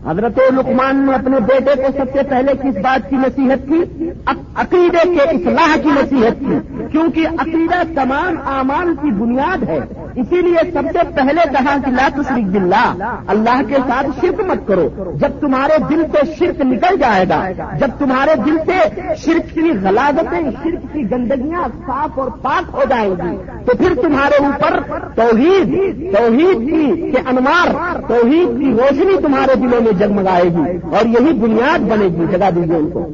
حضرت 0.07 0.39
لقمان 0.53 1.07
نے 1.07 1.13
اپنے 1.13 1.41
بیٹے 1.41 1.83
کو 1.83 1.93
سب 1.97 2.05
سے 2.13 2.23
پہلے 2.23 2.53
کس 2.53 2.77
بات 2.83 3.11
کی 3.11 3.17
نصیحت 3.17 3.69
کی؟ 3.69 4.11
عقیدے 4.55 5.15
کے 5.15 5.23
اصلاح 5.23 5.77
کی 5.83 5.89
نصیحت 5.89 6.41
کی۔ 6.41 6.85
کیونکہ 6.93 7.27
عقیدہ 7.39 7.83
تمام 7.95 8.35
اعمال 8.47 8.95
کی 9.03 9.11
بنیاد 9.11 9.63
ہے۔ 9.63 9.81
اسی 10.17 10.41
لیے 10.43 10.71
سب 10.73 10.87
سے 10.93 10.99
پہلے 11.15 11.43
کہا 11.53 11.77
کہ 11.85 11.91
لا 11.91 12.09
تشرک 12.15 12.45
باللہ، 12.45 13.21
اللہ 13.27 13.63
کے 13.69 13.77
ساتھ 13.87 14.07
شرک 14.21 14.41
مت 14.41 14.67
کرو۔ 14.69 14.89
جب 15.15 15.41
تمہارے 15.41 15.79
دل 15.91 16.03
سے 16.13 16.35
شرک 16.39 16.61
نکل 16.61 16.97
جائے 17.01 17.25
گا، 17.29 17.51
جب 17.81 17.89
تمہارے 17.99 18.35
دل 18.47 18.57
سے 18.67 18.79
شرک 19.17 19.55
کی 19.55 19.73
غلادتیں 19.83 20.51
شرک 20.63 20.93
کی 20.93 21.11
گندگیاں 21.11 21.69
صاف 21.87 22.19
اور 22.19 22.29
پاک 22.43 22.75
ہو 22.75 22.83
جائیں 22.89 23.11
گی، 23.11 23.37
تو 23.65 23.77
پھر 23.77 23.95
تمہارے 24.03 24.45
اوپر 24.45 24.81
توحید 25.15 25.75
توحید 26.17 26.69
کی 26.69 27.17
انوار، 27.27 27.75
توحید 28.09 28.59
کی 28.61 28.71
روشنی 28.71 29.17
تمہارے 29.23 29.55
دلوں 29.55 29.81
میں 29.81 29.93
جگمگائے 29.93 30.45
گی 30.45 30.97
اور 30.97 31.07
یہی 31.07 31.33
بنیاد 31.33 31.91
بنے 31.91 32.07
گی، 32.07 32.25
جگہ 32.31 32.51
دیجیے 32.57 32.77
ان 32.77 32.91
کو۔ 32.91 33.09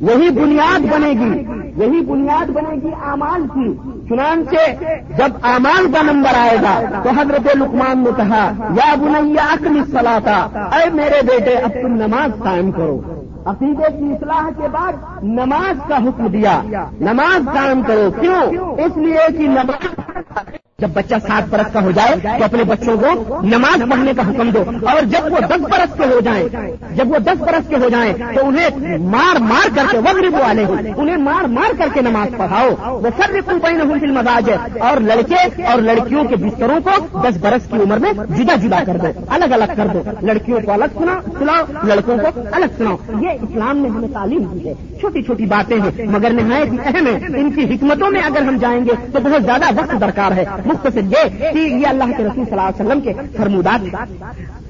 یہی 0.00 0.30
بنیاد 0.30 0.80
بنے 0.92 1.10
گی 1.10 1.44
یہی 1.78 2.00
بنیاد 2.00 2.50
بنے 2.50 2.74
گی 2.74 2.90
امال 3.02 3.46
کی۔ 3.54 3.74
چنانچہ 4.08 4.84
جب 5.18 5.28
امال 5.42 5.92
کا 5.92 6.02
نمبر 6.02 6.38
آئے 6.38 6.56
گا 6.62 7.00
تو 7.02 7.10
حضرت 7.10 7.56
لکمان 7.56 7.98
نے 7.98 8.10
کہا، 8.16 8.52
یا 8.58 8.94
بنیا 8.94 9.52
اکم 9.52 9.84
سلاتا 9.90 10.48
اے 10.76 10.90
میرے 10.90 11.22
بیٹے، 11.22 11.54
اب 11.54 11.70
تم 11.82 11.88
نماز 11.88 12.30
قائم 12.42 12.70
کرو۔ 12.70 13.00
عقیدے 13.46 13.98
کی 13.98 14.12
اصلاح 14.12 14.50
کے 14.56 14.68
بعد 14.68 14.92
نماز 15.22 15.88
کا 15.88 15.96
حکم 15.96 16.26
دیا۔ 16.26 16.60
نماز 17.00 17.48
قائم 17.54 17.82
کرو۔ 17.82 18.10
کیوں؟ 18.20 18.42
اس 18.84 18.96
لیے 18.96 19.38
کہ 19.38 19.48
نماز 19.48 20.57
جب 20.80 20.88
بچہ 20.94 21.14
سات 21.26 21.48
برس 21.48 21.72
کا 21.72 21.82
ہو 21.82 21.90
جائے 21.90 22.38
تو 22.38 22.44
اپنے 22.44 22.64
بچوں 22.64 22.96
کو 22.96 23.40
نماز 23.42 23.82
پڑھنے 23.90 24.12
کا 24.16 24.30
حکم 24.30 24.50
دو۔ 24.50 24.64
اور 24.88 25.02
جب 25.02 25.32
وہ 25.32 25.38
دس 25.38 25.60
برس 25.60 25.98
کے 25.98 26.04
ہو 26.14 26.20
جائیں، 26.20 26.48
جب 26.94 27.10
وہ 27.10 27.18
دس 27.18 27.40
برس 27.40 27.68
کے 27.68 27.76
ہو 27.76 27.88
جائیں 27.88 28.12
تو 28.34 28.46
انہیں 28.46 28.98
مار 28.98 29.40
مار 29.40 29.68
کر 29.76 29.82
کے 29.90 29.98
وغیرہ 29.98 30.42
والے 30.42 30.64
ہو 30.64 30.74
انہیں 30.96 31.16
مار 31.16 31.44
مار 31.44 31.72
کر 31.78 31.86
کے 31.94 32.00
نماز 32.00 32.34
پڑھاؤ۔ 32.36 32.98
وہ 32.98 33.08
سب 33.16 33.60
کوئی 33.60 33.74
نہ 33.74 34.12
مزاج 34.12 34.50
ہے 34.50 34.56
اور 34.78 34.96
لڑکے 34.96 35.64
اور 35.64 35.78
لڑکیوں 35.78 36.24
کے 36.24 36.36
بستروں 36.36 36.80
کو 36.84 37.18
دس 37.18 37.36
برس 37.40 37.70
کی 37.70 37.76
عمر 37.76 37.96
میں 37.98 38.12
جدا 38.36 38.54
جدا 38.54 38.84
کر 38.86 38.96
دو۔ 38.96 39.06
الگ 39.28 39.44
الگ 39.44 39.72
کر 39.76 39.86
دو۔ 39.92 40.02
لڑکیوں 40.22 40.60
کو 40.64 40.72
الگ 40.72 40.84
سنا 40.98 41.20
سناؤ 41.38 41.86
لڑکوں 41.86 42.16
کو 42.16 42.40
الگ 42.52 42.66
سناؤ۔ 42.76 42.96
یہ 43.20 43.28
اسلام 43.28 43.76
نے 43.76 43.88
ہمیں 43.88 44.08
تعلیم 44.12 44.42
دی 44.42 44.68
ہے۔ 44.68 44.74
چھوٹی 45.00 45.22
چھوٹی 45.22 45.44
باتیں 45.46 45.76
ہیں، 45.80 46.06
مگر 46.06 46.30
نہایت 46.30 46.68
اہم 46.84 47.06
ہے 47.06 47.40
ان 47.40 47.50
کی 47.50 47.74
حکمتوں 47.74 48.10
میں 48.10 48.20
اگر 48.20 48.42
ہم 48.42 48.56
جائیں 48.56 48.84
گے 48.84 48.92
تو 49.12 49.20
بہت 49.22 49.42
زیادہ 49.42 49.64
وقت 49.76 50.00
درکار 50.00 50.32
ہے۔ 50.32 50.44
مختصر 50.68 51.00
یہ 51.04 51.52
کہ 51.52 51.58
یہ 51.58 51.86
اللہ 51.86 52.16
کے 52.16 52.24
رسول 52.24 52.44
صلی 52.44 52.58
اللہ 52.58 52.68
علیہ 52.68 52.82
وسلم 52.82 53.00
کے 53.00 53.12
فرمودات 53.36 53.80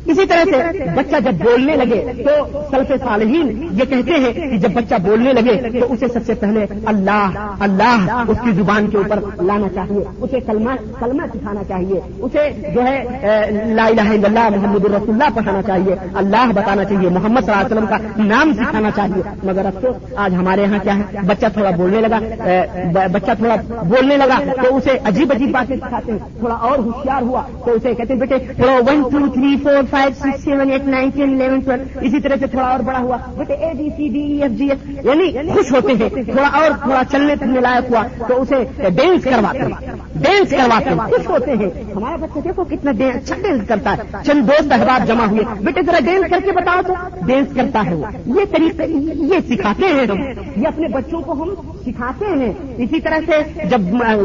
اسی 0.06 0.26
طرح 0.26 0.44
سے 0.50 0.84
بچہ 0.96 1.20
جب 1.24 1.34
بولنے 1.44 1.76
لگے 1.76 2.00
تو 2.24 2.60
سلف 2.70 2.92
صالحین 3.04 3.48
یہ 3.78 3.84
کہتے 3.90 4.18
ہیں 4.20 4.32
کہ 4.32 4.56
جب 4.58 4.72
بچہ 4.74 4.94
بولنے 5.04 5.32
لگے 5.32 5.80
تو 5.80 5.92
اسے 5.92 6.08
سب 6.12 6.26
سے 6.26 6.34
پہلے 6.40 6.64
اللہ 6.92 7.38
اللہ 7.66 8.22
اس 8.28 8.38
کی 8.44 8.52
زبان 8.52 8.86
کے 8.90 8.96
اوپر 8.96 9.20
لانا 9.48 9.68
چاہیے، 9.74 10.04
اسے 10.20 10.40
کلمہ 10.46 10.74
کلمہ 11.00 11.26
سکھانا 11.34 11.62
چاہیے، 11.68 12.00
اسے 12.18 12.48
جو 12.74 12.86
ہے 12.86 12.96
لا 13.74 13.86
الہ 13.86 14.08
الا 14.08 14.28
اللہ، 14.28 14.48
محمد 14.56 14.84
الرسول 14.84 15.14
اللہ 15.14 15.34
پڑھانا 15.34 15.62
چاہیے، 15.66 15.94
اللہ 16.22 16.52
بتانا 16.54 16.84
چاہیے، 16.84 17.08
محمد 17.08 17.40
صلی 17.44 17.52
اللہ 17.52 17.66
علیہ 17.66 17.76
وسلم 17.76 17.86
کا 17.86 18.24
نام 18.24 18.52
سکھانا 18.62 18.90
چاہیے۔ 18.96 19.22
مگر 19.44 19.66
افسوس، 19.66 20.18
آج 20.24 20.34
ہمارے 20.34 20.62
یہاں 20.62 20.78
کیا 20.82 20.96
ہے؟ 20.96 21.26
بچہ 21.26 21.46
تھوڑا 21.54 21.70
بولنے 21.76 22.00
لگا 22.00 22.18
بچہ 23.12 23.32
تھوڑا 23.38 23.56
بولنے 23.92 24.16
لگا 24.16 24.38
تو 24.62 24.74
اسے 24.76 24.98
عجیب 25.10 25.32
عجیب 25.34 25.52
باتیں 25.52 25.76
سکھاتے 25.76 26.12
ہیں۔ 26.12 26.18
تھوڑا 26.38 26.54
اور 26.54 26.78
ہوشیار 26.78 27.22
ہوا 27.22 27.42
تو 27.64 27.72
اسے 27.72 27.94
کہتے 27.94 28.12
ہیں، 28.12 28.20
بیٹے، 28.20 28.38
تھوڑا 28.56 28.74
one 28.86 29.02
two 29.10 29.26
three 29.34 29.56
four 29.62 29.82
five 29.90 30.10
six 30.18 30.44
seven 30.44 30.70
eight 30.70 30.84
nine 30.84 31.10
ten 31.10 31.30
eleven 31.32 31.60
twelve 31.60 31.98
اسی 32.00 32.20
طرح 32.20 32.36
سے 32.40 32.46
تھوڑا 32.46 32.66
اور 32.66 32.80
بڑا 32.80 32.98
ہوا. 32.98 33.16
But 33.36 33.50
A 33.50 33.72
B 33.78 33.88
C 33.96 34.08
D 34.08 34.42
F 34.42 34.58
G 34.58 34.68
F 34.70 35.06
یعنی 35.06 35.52
خوش 35.52 35.72
ہوتے 35.72 35.92
ہیں. 35.92 36.08
تھوڑا 36.08 36.48
اور 36.60 36.70
تھوڑا 36.82 37.02
چلنے 37.10 37.36
پھرنے 37.36 37.60
لائق 37.60 37.90
ہوا. 37.90 38.02
تو 38.28 38.42
اسے 38.42 38.90
ڈینس 38.90 39.24
کرواتے 39.24 39.58
ہیں. 39.58 39.96
ڈینس 40.22 40.50
کرواتے 40.50 40.90
ہیں۔ 40.90 40.96
خوش 40.96 41.28
ہوتے 41.28 41.50
ہیں۔ 41.50 41.92
ہمارا 41.96 42.16
بچہ 42.16 42.38
دیکھو 42.38 42.64
کتنا 42.64 42.90
اچھا 42.90 43.34
ڈینس 43.42 43.68
کرتا 43.68 43.92
ہے۔ 43.92 44.24
چند 44.26 44.48
دوست 44.48 44.72
احباب 44.72 45.06
جمع 45.06 45.24
ہوئے۔ 45.24 45.44
بیٹے 45.60 45.80
ذرا 45.82 45.98
ڈینس 46.00 46.30
کر 46.30 46.38
کے 46.44 46.52
بتاؤ 46.52 46.80
تو 46.86 46.94
ڈینس 47.26 47.48
کرتا 47.56 47.82
ہے 47.86 47.94
وہ۔ 47.94 48.06
یہ 48.26 48.44
طریقے 48.50 48.86
یہ 49.14 49.56
سکھاتے 49.56 49.86
ہیں 49.86 50.06
ہم۔ 50.10 50.18
یہ 50.62 50.68
اپنے 50.68 50.88
بچوں 50.88 51.20
کو 51.20 51.32
ہم 51.32 51.54
سکھاتے 51.86 52.24
ہیں۔ 52.26 52.52
اسی 52.78 53.00
طرح 53.00 53.18
سے 53.26 53.66
جب 53.68 53.80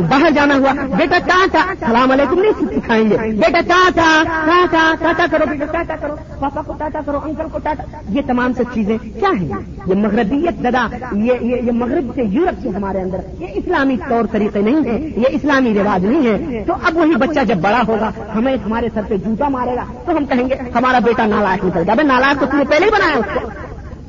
باہر 0.10 0.32
جانا 0.36 0.56
ہوا، 0.56 0.74
بیٹا 0.74 1.18
ٹاٹا 1.26 1.74
سلام 1.80 2.12
علیکم، 2.12 2.40
نہیں 2.40 2.80
سکھائیں 2.80 3.10
گے۔ 3.10 3.18
بیٹا 3.18 3.60
ٹاٹا 3.68 4.24
ٹاٹا 4.46 4.94
ٹاٹا 5.00 5.26
کرو، 5.32 5.44
بیٹا 5.50 5.66
ٹاٹا 5.66 5.96
کرو۔ 5.96 6.16
پاپا 6.40 6.62
کو 6.62 6.74
ٹاٹا 6.74 7.00
کرو، 7.06 7.20
انکل 7.24 7.44
کو 7.52 7.60
ٹاٹا۔ 7.60 7.84
یہ 8.10 8.22
تمام 8.28 8.54
سب 8.54 8.64
چیزیں 8.74 8.98
کیا 8.98 9.30
ہیں؟ 9.42 9.50
یہ 9.88 9.96
مغربیت 9.96 10.64
ددا 10.64 10.88
یہ 11.12 11.72
مغرب 11.72 12.12
سے 12.16 12.24
یورپ 12.24 12.62
سے 12.62 12.70
ہمارے 12.70 13.02
اندر۔ 13.02 13.18
یہ 13.40 13.48
اسلامی 13.54 13.98
طور 14.10 14.24
طریقے 14.32 14.62
نہیں 14.62 14.86
ہے 14.86 15.10
یہ 15.18 15.26
اسلامی 15.30 15.74
رواج 15.84 16.06
نہیں 16.06 16.28
ہے 16.28 16.64
تو 16.68 16.74
اب 16.84 16.98
وہی 16.98 17.16
بچہ 17.16 17.40
جب 17.48 17.58
بڑا 17.58 17.82
ہوگا، 17.88 18.12
ہمیں 18.36 18.58
ہمارے 18.66 18.90
سر 18.94 19.02
پہ 19.08 19.18
جوتا 19.18 19.50
مارے 19.50 19.76
گا، 19.76 19.86
تو 20.06 20.18
ہم 20.18 20.26
کہیں 20.26 20.50
گے، 20.50 20.56
ہمارا 20.76 21.00
بیٹا 21.00 21.26
نالائق 21.26 21.66
نکل 21.66 21.84
گا 21.88 21.94
نالائق 22.04 22.40
تو 22.40 22.46
تم 22.46 22.58
نے 22.58 22.64
پہلے 22.70 22.86
ہی 22.86 22.92
بنایا 22.92 23.18
اس 23.18 23.26
کو۔ 23.34 23.50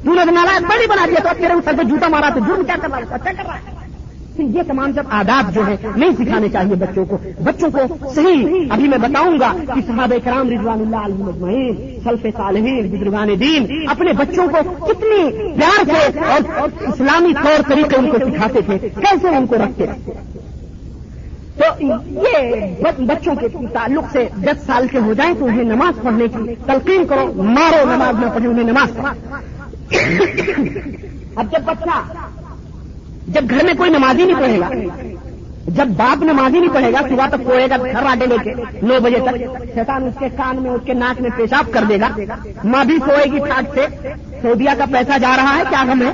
تم 0.03 0.15
نے 0.15 0.25
نالائق 0.25 0.61
پہلے 0.61 0.87
بنا 0.87 1.07
دیا 1.07 1.21
تو 1.23 1.29
اب 1.29 1.37
تیرے 1.37 1.55
سر 1.65 1.73
پہ 1.79 1.83
جوتا 1.83 2.09
مارا 2.09 2.29
تو 2.35 2.41
جرم 2.41 2.65
کیا 2.65 2.77
کر 2.83 2.89
رہا 2.91 2.99
ہے؟ 2.99 3.05
کر 3.25 3.45
رہا 3.47 3.55
ہے۔ 3.55 3.85
یہ 4.39 4.63
تمام 4.67 4.93
سب 4.93 5.03
آداب 5.11 5.55
جو 5.55 5.67
ہے 5.67 5.77
نہیں 5.97 6.11
سکھانے 6.19 6.49
چاہیے 6.49 6.75
بچوں 6.75 7.05
کو۔ 7.05 7.19
بچوں 7.43 7.71
کو 7.71 8.11
صحیح، 8.15 8.67
ابھی 8.71 8.89
میں 8.89 8.99
بتاؤں 8.99 9.41
گا 9.41 9.53
کہ 9.75 9.81
صحابہ 9.87 10.15
کرام 10.25 10.51
رضوان 10.51 10.81
اللہ 10.81 10.97
علیہ 10.97 11.25
مجمعین 11.25 12.01
سلف 12.05 12.37
صالحین، 12.37 12.89
بزرگان 12.89 13.29
دین، 13.41 13.87
اپنے 13.89 14.13
بچوں 14.13 14.49
کو 14.49 14.87
کتنی 14.87 15.31
پیار 15.55 15.85
سے 15.85 16.19
اور 16.19 16.69
اسلامی 16.81 17.33
طور 17.35 17.63
طریقے 17.69 17.97
ان 17.97 18.11
کو 18.11 18.19
سکھاتے 18.19 18.61
تھے، 18.61 18.79
کیسے 18.79 19.29
ان 19.29 19.47
کو 19.47 19.55
رکھتے 19.55 19.87
تو 21.59 21.65
یہ 21.81 23.03
بچوں 23.07 23.35
کے 23.35 23.49
تعلق 23.73 24.05
سے 24.13 24.27
دس 24.37 24.65
سال 24.67 24.87
کے 24.89 24.99
ہو 24.99 25.13
جائیں 25.13 25.35
تو 25.39 25.45
انہیں 25.45 25.65
نماز 25.65 26.03
پڑھنے 26.03 26.29
کی 26.29 26.55
تلقین 26.67 27.07
کرو، 27.07 27.27
مارو 27.55 27.85
نماز 27.87 28.21
نہ 28.21 28.31
پڑھے 28.35 28.49
انہیں 28.49 28.71
نماز 28.71 28.97
پڑھا 28.97 29.13
اب 31.37 31.53
جب 31.53 31.63
بچہ، 31.65 32.01
جب 33.27 33.51
گھر 33.51 33.65
میں 33.65 33.75
کوئی 33.75 33.91
نمازی 33.91 34.25
نہیں 34.25 34.41
پڑھے 34.41 34.59
گا، 34.61 34.69
جب 35.67 35.89
باپ 35.97 36.23
نمازی 36.23 36.59
نہیں 36.61 36.75
پڑھے 36.75 36.93
گا، 36.93 37.01
صبح 37.09 37.27
تک 37.27 37.45
کوئے 37.45 37.67
گا، 37.71 37.77
گھر 37.93 38.07
آڈے 38.07 38.27
لے 38.27 38.37
کے 38.45 38.53
نو 38.83 38.99
بجے 39.03 39.19
تک، 39.25 39.37
شیطان 39.75 40.05
اس 40.05 40.19
کے 40.19 40.29
کان 40.37 40.63
میں، 40.63 40.71
اس 40.71 40.83
کے 40.85 40.95
ناک 40.95 41.21
میں 41.21 41.31
پیشاب 41.37 41.73
کر 41.73 41.85
دے 41.89 42.01
گا۔ 42.01 42.09
ماں 42.65 42.85
بھی 42.85 42.99
سوئے 43.07 43.25
گی 43.33 43.39
ٹھاٹ 43.39 43.75
سے۔ 43.75 43.87
سعودیا 44.45 44.75
کا 44.79 44.85
پیسہ 44.93 45.19
جا 45.19 45.37
رہا 45.37 45.59
ہے، 45.59 45.63
کیا 45.69 45.83
ہم 45.83 46.03
ہے؟ 46.03 46.13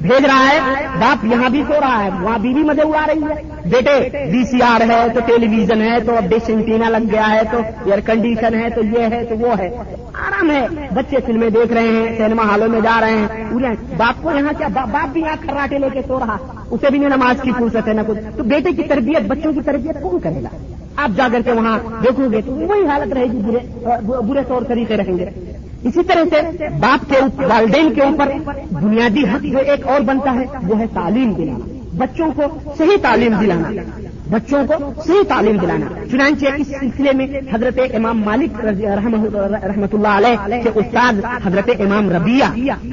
بھیج 0.00 0.24
رہا 0.24 0.48
ہے، 0.48 0.86
باپ 1.00 1.24
یہاں 1.24 1.48
بھی 1.48 1.62
سو 1.68 1.74
رہا 1.80 2.04
ہے، 2.04 2.10
وہاں 2.20 2.38
بیوی 2.38 2.62
مزے 2.62 2.82
اڑا 2.82 3.06
رہی 3.06 3.22
ہے۔ 3.22 3.68
بیٹے 3.68 4.08
بی 4.32 4.44
سی 4.44 4.62
آر 4.62 4.80
ہے، 4.80 5.06
تو 5.14 5.20
ٹیلی 5.26 5.48
ویژن 5.48 5.82
ہے، 5.82 6.00
تو 6.06 6.16
اب 6.16 6.24
ڈش 6.28 6.42
انٹینا 6.48 6.88
لگ 6.88 7.12
گیا 7.12 7.30
ہے، 7.30 7.40
تو 7.50 7.58
ایئر 7.58 8.00
کنڈیشن 8.00 8.54
ہے، 8.54 8.70
تو 8.70 8.80
یہ 8.84 9.02
ہے، 9.10 9.24
تو 9.24 9.36
وہ 9.38 9.58
ہے۔ 9.58 9.76
آرام 10.12 10.50
ہے، 10.50 10.66
بچے 10.94 11.16
فلمیں 11.26 11.50
دیکھ 11.50 11.72
رہے 11.72 11.82
ہیں، 11.82 12.16
سینما 12.16 12.42
ہالوں 12.42 12.68
میں 12.68 12.80
جا 12.80 13.00
رہے 13.00 13.16
ہیں۔ 13.16 13.26
پورے 13.50 13.66
باپ 13.96 14.22
کو 14.22 14.30
یہاں 14.30 14.52
کیا، 14.58 14.68
باپ 14.68 15.08
بھی 15.12 15.20
یہاں 15.20 15.36
کراٹے 15.40 15.78
لے 15.78 15.88
کے 15.92 16.00
سو 16.06 16.18
رہا۔ 16.18 16.36
اسے 16.70 16.86
بھی 16.90 16.98
نہیں 16.98 17.08
نماز 17.08 17.42
کی 17.42 17.50
فرصت 17.58 17.88
ہے 17.88 17.92
نہ 17.92 18.00
کچھ۔ 18.06 18.18
تو 18.36 18.42
بیٹے 18.42 18.72
کی 18.72 18.82
تربیت، 18.82 19.22
بچوں 19.22 19.52
کی 19.52 19.60
تربیت 19.60 20.02
کون 20.02 20.20
کرے 20.20 20.42
گا؟ 20.42 20.48
آپ 20.96 21.16
جا 21.16 21.28
کر 21.32 21.40
کے 21.44 21.52
وہاں 21.52 21.78
دیکھو 22.02 22.30
گے 22.32 22.40
تو 22.46 22.52
وہی 22.52 22.86
حالت 22.86 23.12
رہے 23.12 23.24
گی، 23.24 23.38
برے 23.38 23.58
برے 24.26 24.40
طور 24.48 24.62
طریقے 24.62 24.96
رہیں 24.96 25.18
گے۔ 25.18 25.47
اسی 25.82 26.02
طرح 26.02 26.24
سے 26.30 26.68
باپ 26.80 27.10
کے 27.10 27.16
والدین 27.48 27.94
کے 27.94 28.02
اوپر 28.02 28.28
بنیادی 28.70 29.22
حق 29.22 29.42
جو 29.42 29.58
ایک 29.58 29.86
اور 29.86 30.00
بنتا 30.00 30.34
ہے، 30.34 30.44
وہ 30.66 30.78
ہے 30.78 30.84
تعلیم 30.94 31.32
دلانا، 31.32 31.78
بچوں 31.96 32.30
کو 32.36 32.72
صحیح 32.78 32.96
تعلیم 33.02 33.34
دلانا۔ 33.40 33.68
بچوں 34.30 34.64
کو 34.66 34.92
صحیح 35.06 35.22
تعلیم 35.28 35.56
دلانا۔ 35.56 35.86
چنانچہ 36.10 36.46
اس 36.56 36.66
سلسلے 36.80 37.12
میں 37.12 37.26
حضرت 37.52 37.78
امام 37.94 38.20
مالک 38.20 38.64
رحمۃ 38.64 39.92
اللہ 39.92 40.08
علیہ 40.08 40.62
کے 40.62 40.70
استاد 40.74 41.12
حضرت 41.46 41.70
امام 41.80 42.10
ربیہ 42.10 42.44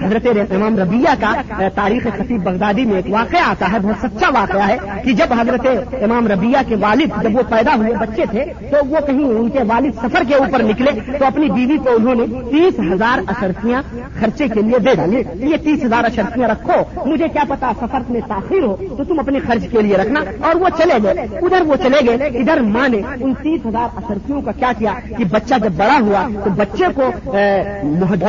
حضرت 0.04 0.28
امام 0.52 0.78
ربیہ 0.78 1.14
کا 1.20 1.32
تاریخ 1.76 2.08
خطیب 2.18 2.44
بغدادی 2.44 2.86
میں 2.86 2.96
ایک 2.96 3.06
واقعہ 3.10 3.40
آتا 3.46 3.72
ہے، 3.72 3.80
بہت 3.80 4.06
سچا 4.06 4.30
واقعہ 4.34 4.68
ہے 4.68 4.78
کہ 5.04 5.14
جب 5.14 5.34
حضرت 5.40 5.68
امام 6.04 6.28
ربیہ 6.28 6.58
کے 6.68 6.76
والد 6.76 7.24
جب 7.24 7.36
وہ 7.36 7.42
پیدا 7.50 7.76
ہوئے 7.76 7.94
بچے 8.00 8.24
تھے 8.32 8.46
تو 8.72 8.86
وہ 8.86 8.98
کہیں 9.08 9.26
ان 9.26 9.50
کے 9.50 9.60
والد 9.68 9.92
سفر 10.02 10.24
کے 10.28 10.36
اوپر 10.36 10.64
نکلے 10.64 10.92
تو 11.20 11.26
اپنی 11.26 11.50
بیوی 11.50 11.78
کو 11.78 11.90
انہوں 11.96 12.16
نے 12.16 12.26
تیس 12.52 12.80
ہزار 12.94 13.20
اشرفیاں 13.28 13.82
خرچے 14.20 14.48
کے 14.48 14.62
لیے 14.62 14.80
دے 14.80 14.96
ڈالی۔ 14.96 15.24
یہ 15.52 15.58
تیس 15.64 15.84
ہزار 15.84 16.04
اشرفیاں 16.04 16.50
رکھو، 16.50 17.06
مجھے 17.06 17.28
کیا 17.28 17.44
پتا 17.48 17.72
سفر 17.80 18.00
میں 18.10 18.22
تاخیر 18.28 18.64
ہو 18.64 18.76
تو 18.98 19.04
تم 19.04 19.20
اپنے 19.20 19.40
خرچ 19.48 19.64
کے 19.72 19.82
لیے 19.82 19.98
رکھنا۔ 19.98 20.22
اور 20.42 20.56
وہ 20.56 20.70
چلے 20.78 20.98
گئے۔ 21.04 21.25
ادھر 21.32 21.62
وہ 21.62 21.76
چلے 21.76 22.00
گئے، 22.08 22.28
ادھر 22.28 22.62
ماں 22.62 22.88
نے 22.90 23.02
ان 23.20 23.34
تیس 23.34 23.66
ہزار 23.66 23.88
اشرفیوں 23.96 24.42
کا 24.42 24.52
کیا 24.52 24.72
کیا 24.80 24.94
کہ 25.18 25.24
بچہ 25.32 25.56
جب 25.64 25.72
بڑا 25.78 25.98
ہوا 26.02 26.28
تو 26.44 26.50
بچے 26.50 26.86
کو 26.96 27.32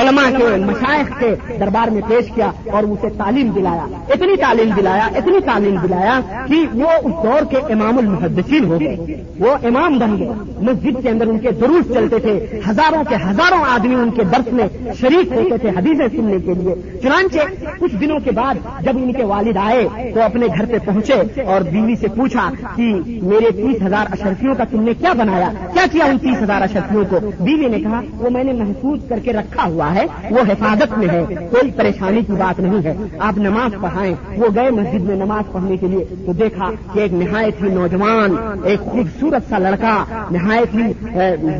علماء 0.00 0.38
کے 0.38 0.56
مشائق 0.56 1.20
کے 1.20 1.34
دربار 1.60 1.90
میں 1.90 2.02
پیش 2.08 2.30
کیا 2.34 2.50
اور 2.72 2.82
اسے 2.82 3.08
تعلیم 3.16 3.50
دلایا۔ 3.50 3.86
اتنی 4.08 4.36
تعلیم 4.36 4.70
دلایا، 4.76 5.06
اتنی 5.06 5.40
تعلیم 5.44 5.76
دلایا 5.82 6.20
کہ 6.46 6.66
وہ 6.74 6.90
اس 6.90 7.14
دور 7.24 7.44
کے 7.50 7.72
امام 7.72 7.98
المحدثین 7.98 8.64
ہو 8.64 8.80
گئے۔ 8.80 8.96
وہ 9.38 9.52
امام 9.62 9.98
بن 9.98 10.18
گئے۔ 10.18 10.28
مسجد 10.60 11.02
کے 11.02 11.08
اندر 11.08 11.26
ان 11.26 11.38
کے 11.38 11.50
ضرور 11.60 11.92
چلتے 11.94 12.18
تھے۔ 12.18 12.60
ہزاروں 12.70 13.04
کے 13.08 13.14
ہزاروں 13.14 13.64
آدمی 13.68 13.94
ان 13.94 14.10
کے 14.10 14.24
درس 14.24 14.52
میں 14.52 14.66
شریک 15.00 15.32
ہوتے 15.32 15.58
تھے 15.58 15.68
حدیثیں 15.68 16.08
سننے 16.16 16.38
کے 16.46 16.54
لیے۔ 16.54 16.74
چنانچہ 17.02 17.38
کچھ 17.78 17.94
دنوں 17.96 18.18
کے 18.24 18.30
بعد 18.30 18.54
جب 18.80 18.96
ان 18.96 19.12
کے 19.12 19.24
والد 19.24 19.56
آئے 19.56 20.12
تو 20.14 20.22
اپنے 20.22 20.46
گھر 20.46 20.64
پہ 20.66 20.78
پہنچے 20.84 21.42
اور 21.42 21.60
بیوی 21.60 21.96
سے 21.96 22.08
پوچھا 22.08 22.50
کہ 22.76 22.85
میرے 23.22 23.50
تیس 23.50 23.82
ہزار 23.82 24.06
اشرفیوں 24.10 24.54
کا 24.54 24.64
تم 24.70 24.82
نے 24.82 24.94
کیا 24.94 25.12
بنایا؟ 25.12 25.50
کیا 25.72 25.82
کیا 25.92 26.04
ان 26.04 26.18
تیس 26.18 26.42
ہزار 26.42 26.62
اشرفیوں 26.62 27.04
کو؟ 27.10 27.18
بیوی 27.40 27.68
نے 27.68 27.80
کہا، 27.80 28.00
وہ 28.18 28.30
میں 28.30 28.44
نے 28.44 28.52
محفوظ 28.52 29.00
کر 29.08 29.18
کے 29.18 29.32
رکھا 29.32 29.68
ہوا 29.68 29.94
ہے، 29.94 30.06
وہ 30.30 30.38
حفاظت 30.40 30.98
میں 30.98 31.08
ہے، 31.08 31.24
کوئی 31.50 31.70
پریشانی 31.70 32.20
کی 32.26 32.32
بات 32.32 32.60
نہیں 32.60 32.84
ہے۔ 32.84 32.94
آپ 33.18 33.38
نماز 33.38 33.70
پڑھائیں، 33.80 34.14
وہ 34.36 34.46
گئے 34.54 34.70
مسجد 34.70 35.00
میں 35.00 35.16
نماز 35.16 35.52
پڑھنے 35.52 35.76
کے 35.76 35.86
لیے، 35.86 36.04
تو 36.26 36.32
دیکھا 36.32 36.70
کہ 36.92 37.00
ایک 37.00 37.12
نہایت 37.12 37.62
ہی 37.62 37.68
نوجوان، 37.68 38.36
ایک 38.64 38.80
خوبصورت 38.80 39.42
سا 39.48 39.58
لڑکا، 39.58 40.04
نہایت 40.30 40.74
ہی 40.74 40.92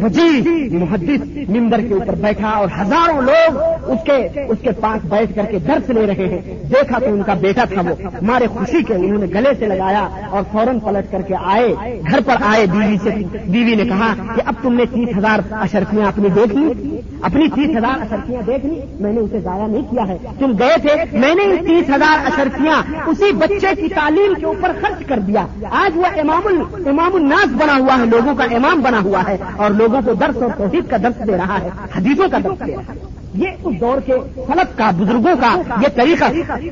وجیح 0.03 0.43
محدث 0.73 1.51
ممبر 1.51 1.81
کے 1.89 1.95
اوپر 1.95 2.15
بیٹھا 2.15 2.49
اور 2.49 2.69
ہزاروں 2.81 3.23
لوگ 3.23 3.57
اس 3.91 3.99
کے 4.05 4.41
اس 4.49 4.59
کے 4.63 4.71
پاس 4.71 5.05
بیٹھ 5.05 5.35
کر 5.35 5.43
کے 5.51 5.59
درس 5.59 5.91
لے 5.91 6.07
رہے 6.07 6.27
ہیں۔ 6.27 6.65
دیکھا 6.71 6.99
تو 6.99 7.07
ان 7.07 7.23
کا 7.27 7.35
بیٹا 7.35 7.65
تھا 7.65 7.81
وہ۔ 7.81 8.03
ہمارے 8.23 8.47
خوشی 8.47 8.83
کے 8.83 8.95
انہوں 8.95 9.19
نے 9.19 9.27
گلے 9.27 9.51
سے 9.59 9.67
لگایا 9.67 10.09
اور 10.31 10.43
فوراً 10.53 10.79
پلٹ 10.79 11.13
کر 11.13 11.16
کر 11.17 11.23
کے 11.23 11.35
آئے، 11.45 12.01
گھر 12.11 12.21
پر 12.27 12.35
آئے 12.41 12.67
بیوی 12.67 12.97
سے۔ 13.03 13.11
بیوی 13.49 13.75
نے 13.75 13.85
کہا 13.85 14.15
کہ 14.35 14.43
اب 14.45 14.55
تم 14.63 14.75
نے 14.75 14.85
تیس 14.87 15.17
ہزار 15.19 15.39
اشرفیاں 15.53 16.09
اپنی 16.09 16.29
دیکھ 16.29 16.57
لی؟ 16.57 17.01
اپنی 17.23 17.49
تیس 17.49 17.77
ہزار 17.77 18.03
اشرفیاں 18.03 18.43
دیکھ 18.43 18.67
لی؟ 18.67 18.81
میں 19.01 19.13
نے 19.13 19.21
اسے 19.21 19.41
ضائع 19.41 19.67
نہیں 19.67 19.83
کیا 19.83 20.09
ہے۔ 20.09 20.19
تم 20.39 20.53
گئے 20.59 20.75
تھے، 20.83 21.19
میں 21.19 21.35
نے 21.35 21.43
ان 21.43 21.67
تیس 21.67 21.91
ہزار 21.91 22.27
اشرفیاں 22.27 22.83
اسی 23.07 23.33
بچے 23.33 23.83
کی 23.83 23.89
تعلیم 23.89 24.35
کے 24.41 24.47
اوپر 24.47 24.73
خرچ 24.81 25.07
کر 25.07 25.19
دیا۔ 25.19 25.47
آج 25.71 25.99
وہ 25.99 26.21
امام 26.21 26.43
امام 26.87 27.15
الناس 27.15 27.47
بنا 27.47 27.77
ہوا 27.79 27.99
ہے، 27.99 28.07
لوگوں 28.07 28.35
کا 28.35 28.45
امام 28.45 28.81
بنا 28.81 29.01
ہوا 29.05 29.23
ہے 29.29 29.37
اور 29.57 29.71
لوگوں 29.71 30.01
کو 30.05 30.15
درس 30.15 30.43
اور 30.43 30.51
توحید 30.57 30.91
کا 30.91 30.97
درس 30.97 31.27
دے 31.27 31.37
رہا 31.37 31.61
ہے، 31.61 31.69
حدیثوں 31.97 32.29
کا 32.29 32.39
درس 32.45 32.67
دے 32.67 32.77
رہا 32.77 32.93
ہے۔ 32.95 33.06
یہ 33.37 33.49
اس 33.65 33.81
دور 33.81 34.01
کے 34.01 34.13
فلک 34.35 34.79
کا، 34.79 34.91
بزرگوں 34.99 35.37
کا 35.41 35.61
یہ 35.83 35.89
طریقہ 35.95 36.25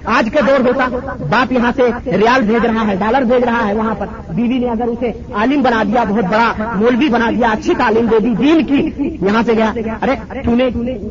آج 0.05 0.29
کے 0.33 0.39
دور 0.47 0.69
ہوتا۔ 0.69 0.89
باپ 1.31 1.53
یہاں 1.53 1.73
سے 1.77 1.83
ریال 2.07 2.43
بھیج 2.43 2.67
رہا 2.67 2.87
ہے، 2.87 2.97
ڈالر 2.97 3.23
بھیج 3.23 3.45
رہا 3.45 3.69
ہے، 3.69 3.75
وہاں 3.75 3.95
پر 3.99 4.07
بیوی 4.35 4.59
نے 4.59 4.71
اگر 4.71 4.85
اسے 4.85 5.13
عالم 5.35 5.63
بنا 5.63 5.83
دیا، 5.83 6.05
بہت 6.09 6.25
بڑا 6.25 6.53
مولوی 6.59 7.09
بنا 7.09 7.31
دیا، 7.31 7.49
اچھی 7.49 7.75
تعلیم 7.75 8.07
دے 8.07 8.19
دی، 8.19 8.35
دین 8.39 8.65
کی، 8.65 9.17
یہاں 9.27 9.43
سے 9.47 9.53
گیا۔ 9.53 9.73
ارے 10.03 10.41
تم 10.45 10.55
نے 10.55 10.65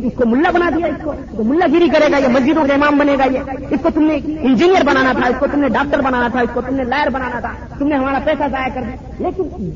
اس 0.03 0.13
کو 0.15 0.29
ملا 0.29 0.51
بنا 0.51 0.69
دیا، 0.69 0.87
اس 0.87 1.03
کو 1.03 1.43
ملا 1.43 1.65
گیری 1.73 1.87
کرے 1.87 2.11
گا، 2.11 2.17
یہ 2.17 2.27
مسجدوں 2.27 2.63
کا 2.67 2.73
امام 2.73 2.97
بنے 2.97 3.15
گا، 3.19 3.23
یہ۔ 3.33 3.39
اس 3.69 3.79
کو 3.81 3.89
تم 3.93 4.03
نے 4.03 4.15
انجینئر 4.41 4.83
بنانا 4.85 5.13
تھا، 5.13 5.27
اس 5.27 5.35
کو 5.39 5.47
تم 5.51 5.59
نے 5.59 5.69
ڈاکٹر 5.69 6.01
بنانا 6.01 6.27
تھا، 6.27 6.39
اس 6.39 6.49
کو 6.53 6.61
تم 6.61 6.75
نے 6.75 6.83
لائر 6.83 7.09
بنانا 7.09 7.39
تھا، 7.39 7.51
تم 7.79 7.87
نے 7.87 7.95
ہمارا 7.95 8.19
پیسہ 8.23 8.43
ضائع 8.51 8.69
کر 8.73 8.81
دیا۔ 8.81 8.95
لیکن 9.19 9.73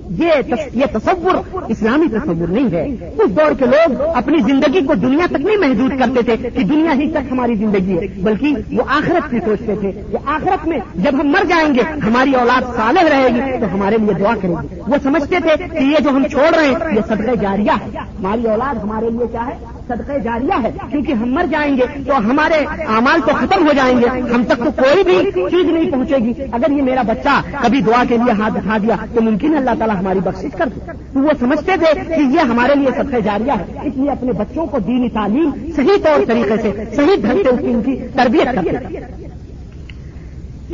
یہ 0.73 0.85
تصور، 0.93 1.59
اسلامی 1.67 2.07
تصور 2.07 2.47
نہیں 2.47 2.71
ہے۔ 2.71 3.09
اس 3.19 3.37
دور 3.37 3.51
کے 3.51 3.65
لوگ 3.65 4.01
اپنی 4.15 4.37
زندگی 4.37 4.85
کو 4.85 4.93
دنیا 4.93 5.25
تک 5.25 5.41
نہیں 5.41 5.57
محدود 5.67 5.99
کرتے 5.99 6.21
تھے 6.21 6.49
کہ 6.49 6.63
دنیا 6.63 6.93
ہی 6.93 7.11
تک 7.11 7.31
ہماری 7.31 7.55
زندگی 7.55 7.97
ہے، 7.97 8.07
بلکہ 8.17 8.55
وہ 8.71 8.83
آخرت 8.87 9.31
کی 9.31 9.39
سوچتے 9.39 9.75
تھے 9.79 9.91
کہ 9.91 10.17
آخرت 10.25 10.67
میں 10.67 10.79
جب 10.95 11.21
ہم 11.21 11.27
مر 11.27 11.45
جائیں 11.45 11.73
گے، 11.73 11.81
ہماری 11.81 12.35
اولاد 12.35 12.75
صالح 12.75 13.09
رہے 13.09 13.27
گی، 13.35 13.59
تو 13.59 13.65
ہمارے 13.73 13.97
لیے 13.97 14.13
دعا 14.13 14.33
کرے 14.41 14.53
گی 14.61 14.79
وہ 14.87 14.95
سمجھتے 15.03 15.35
تھے 15.39 15.67
کہ 15.67 15.83
یہ 15.83 15.97
جو 16.03 16.09
ہم 16.09 16.27
چھوڑ 16.27 16.55
رہے 16.55 16.65
ہیں، 16.65 16.95
یہ 16.95 17.01
صدقہ 17.07 17.35
جاریہ 17.41 17.71
ہے۔ 17.71 17.99
ہماری 17.99 18.47
اولاد 18.47 18.75
ہمارے 18.83 19.09
لیے 19.09 19.27
کیا 19.31 19.47
ہے؟ 19.47 19.76
صدقہ 19.87 20.17
جاریہ 20.23 20.53
ہے۔ 20.63 20.71
کیونکہ 20.91 21.11
ہم 21.11 21.33
مر 21.33 21.45
جائیں 21.51 21.77
گے 21.77 21.85
تو 22.07 22.17
ہمارے 22.17 22.65
اعمال 22.79 23.19
تو 23.19 23.31
ختم 23.35 23.67
ہو 23.67 23.73
جائیں 23.73 23.97
گے۔ 24.01 24.21
ہم 24.21 24.43
تک 24.43 24.57
تو 24.57 24.71
کوئی 24.71 25.03
بھی 25.03 25.31
چیز 25.31 25.65
نہیں 25.65 25.91
پہنچے 25.91 26.17
گی۔ 26.17 26.33
اگر 26.51 26.71
یہ 26.71 26.81
میرا 26.81 27.01
بچہ 27.01 27.41
کبھی 27.63 27.81
دعا 27.81 28.03
کے 28.09 28.17
لیے 28.17 28.31
ہاتھ 28.31 28.53
دکھا 28.53 28.77
دیا 28.77 28.95
تو 29.15 29.21
ممکن 29.21 29.53
ہے 29.53 29.57
اللہ 29.57 29.71
تعالیٰ 29.79 29.95
ہماری 29.95 30.19
بخش 30.19 30.45
کر 30.57 30.69
دے۔ 30.75 30.91
تو 31.13 31.19
وہ 31.19 31.29
سمجھتے 31.39 31.71
تھے 31.77 32.01
کہ 32.15 32.21
یہ 32.21 32.39
ہمارے 32.39 32.75
لیے 32.75 32.89
صدقہ 32.97 33.19
جاریہ 33.19 33.51
ہے۔ 33.51 33.87
اس 33.87 33.93
لیے 33.95 34.11
اپنے 34.11 34.31
بچوں 34.31 34.65
کو 34.65 34.79
دینی 34.79 35.09
تعلیم 35.09 35.49
صحیح 35.75 35.97
طور 36.03 36.25
طریقے 36.27 36.57
سے، 36.61 36.71
صحیح 36.95 37.15
ڈھنگ 37.21 37.43
سے 37.43 37.49
ان 37.49 37.81
کی 37.83 37.95
تربیت 37.95 38.45
کرتے 38.55 38.97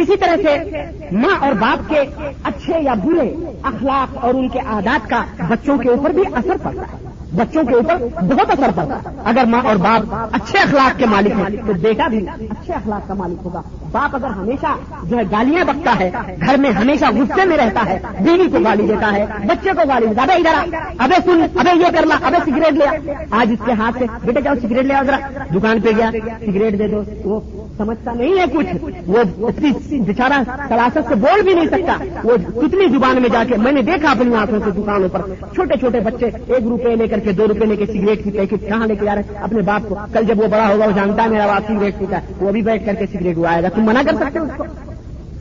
اسی 0.01 0.17
طرح 0.17 0.35
سے 0.35 0.81
ماں 1.11 1.35
اور 1.39 1.51
باپ 1.53 1.89
کے 1.89 2.03
اچھے 2.43 2.73
یا 2.81 2.93
برے 2.93 3.33
اخلاق 3.63 4.25
اور 4.25 4.33
ان 4.33 4.49
کے 4.49 4.59
عادات 4.59 5.09
کا 5.09 5.23
بچوں 5.49 5.77
کے 5.77 5.89
اوپر 5.89 6.09
بھی 6.09 6.23
اثر 6.33 6.55
پڑتا 6.63 6.81
ہے۔ 6.81 7.12
بچوں 7.33 7.63
کے 7.63 7.73
اوپر 7.73 8.21
بہت 8.23 8.49
اثر 8.49 8.69
پڑتا 8.75 8.95
ہے۔ 8.95 9.15
اگر 9.23 9.45
ماں 9.45 9.61
اور 9.63 9.75
باپ 9.75 10.15
اچھے 10.31 10.59
اخلاق 10.59 10.99
کے 10.99 11.05
مالک 11.05 11.31
ہیں، 11.31 11.67
تو 11.67 11.73
بیٹا 11.73 12.07
بھی 12.07 12.27
اچھے 12.27 12.73
اخلاق 12.73 13.07
کا 13.07 13.13
مالک 13.13 13.45
ہوگا۔ 13.45 13.61
باپ 13.91 14.15
اگر 14.15 14.27
ہمیشہ 14.27 14.75
جو 15.03 15.17
ہے 15.17 15.23
گالیاں 15.31 15.65
بکتا 15.65 15.99
ہے، 15.99 16.11
گھر 16.45 16.57
میں 16.57 16.71
ہمیشہ 16.71 17.05
غصے 17.05 17.45
میں 17.45 17.57
رہتا 17.57 17.85
ہے، 17.85 17.99
بیوی 18.19 18.49
کو 18.49 18.57
گالی 18.65 18.87
دیتا 18.87 19.11
ہے، 19.11 19.25
بچے 19.45 19.69
کو 19.69 19.81
گالی 19.89 20.05
دیتا 20.05 20.23
ابے 20.23 20.33
ادھر 20.33 20.77
ابے 20.97 21.15
سن، 21.25 21.59
ابے 21.59 21.79
یہ 21.79 21.99
کرنا 21.99 22.15
ابے 22.25 22.37
سگریٹ 22.45 22.73
لیا 22.73 22.91
آج 23.31 23.51
اس 23.51 23.65
کے 23.65 23.71
ہاتھ 23.71 23.97
سے 23.99 24.05
بیٹے 24.23 24.41
جاؤ 24.41 24.53
سگریٹ 24.61 24.85
لیا 24.85 25.01
ذرا۔ 25.05 25.17
دکان 25.55 25.81
پہ 25.81 25.89
گیا، 25.97 26.11
سگریٹ 26.45 26.79
دے 26.79 26.87
دو۔ 26.87 27.03
وہ 27.23 27.39
سمجھتا 27.77 28.11
نہیں 28.13 28.39
ہے 28.39 28.45
کچھ۔ 28.53 28.67
وہ 29.07 29.47
اتنی 29.47 29.99
بچارا 29.99 30.41
کلاست 30.69 30.97
سے 31.09 31.15
بول 31.15 31.41
بھی 31.41 31.53
نہیں 31.53 31.67
سکتا۔ 31.67 31.97
وہ 32.23 32.35
کتنی 32.61 32.87
زبان 32.87 33.21
میں 33.21 33.29
جا 33.29 33.43
کے 33.47 33.57
میں 33.57 33.71
نے 33.71 33.81
دیکھا 33.81 34.11
اپنی 34.11 34.35
آنکھوں 34.35 34.59
سے 34.65 34.71
دکانوں 34.71 35.09
پر۔ 35.09 35.21
چھوٹے 35.53 35.77
چھوٹے 35.79 35.99
بچے 35.99 36.25
ایک 36.25 36.63
روپے 36.63 36.95
لے 36.95 37.07
کر 37.07 37.19
کے 37.19 37.31
دو 37.31 37.47
روپے 37.47 37.65
لے 37.65 37.75
کے 37.75 37.85
سگریٹ 37.85 38.23
کی 38.23 38.31
پیکٹ 38.31 38.67
کہاں 38.67 38.87
لے 38.87 38.95
کے 38.95 39.05
جا 39.05 39.15
رہے 39.15 39.21
اپنے 39.41 39.61
باپ 39.61 39.89
کو۔ 39.89 39.95
کل 40.13 40.25
جب 40.25 40.39
وہ 40.39 40.47
بڑا 40.47 40.67
ہوگا، 40.69 40.85
وہ 40.85 40.91
جانتا 40.91 41.23
ہے 41.23 41.27
میرا 41.27 41.47
باپ 41.47 41.71
سگریٹ 41.71 41.99
پیتا 41.99 42.17
ہے۔ 42.17 42.21
وہ 42.39 42.51
بھی 42.51 42.61
بیٹھ 42.61 42.85
کر 42.85 42.93
کے 42.93 43.05
سگریٹ 43.13 43.37
وہ 43.37 43.47
آئے 43.47 43.63
گا۔ 43.63 43.69
تم 43.69 43.83
منع 43.83 44.01
کر 44.05 44.15
سکتے 44.15 44.39
ہو 44.39 44.43
اس 44.43 44.51
کو؟ 44.57 44.63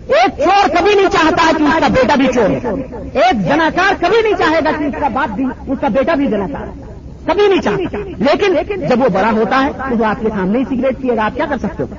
ایک 0.09 0.45
چور 0.45 0.69
کبھی 0.69 0.95
نہیں 0.95 1.09
چاہتا 1.13 1.51
کہ 1.59 1.63
اس 1.63 1.81
کا 1.81 1.89
بیٹا 1.89 2.15
بھی 2.15 2.27
چور 2.35 2.51
ایک 3.13 3.45
جناکار 3.49 3.95
کبھی 4.01 4.23
نہیں 4.23 4.35
چاہے 4.39 4.61
گا 4.65 4.71
کہ 4.79 4.85
اس 4.85 4.95
کا 5.01 5.09
باپ 5.09 5.35
بھی، 5.37 5.45
اس 5.69 5.79
کا 5.81 5.89
بیٹا 5.89 6.15
بھی 6.15 6.27
جناکار 6.27 6.92
کبھی 7.27 7.49
نہیں 7.49 7.61
چاہتا۔ 7.61 7.97
لیکن 8.53 8.87
جب 8.89 9.03
وہ 9.03 9.09
بڑا 9.09 9.31
ہوتا 9.33 9.65
ہے 9.65 9.73
تو 9.91 9.97
وہ 9.99 10.05
آپ 10.05 10.21
کے 10.21 10.29
سامنے 10.29 10.59
ہی 10.59 10.65
سگریٹ 10.65 11.01
پیے 11.01 11.17
گا، 11.17 11.25
آپ 11.25 11.35
کیا 11.35 11.47
کر 11.51 11.57
سکتے 11.59 11.83
ہو؟ 11.83 11.95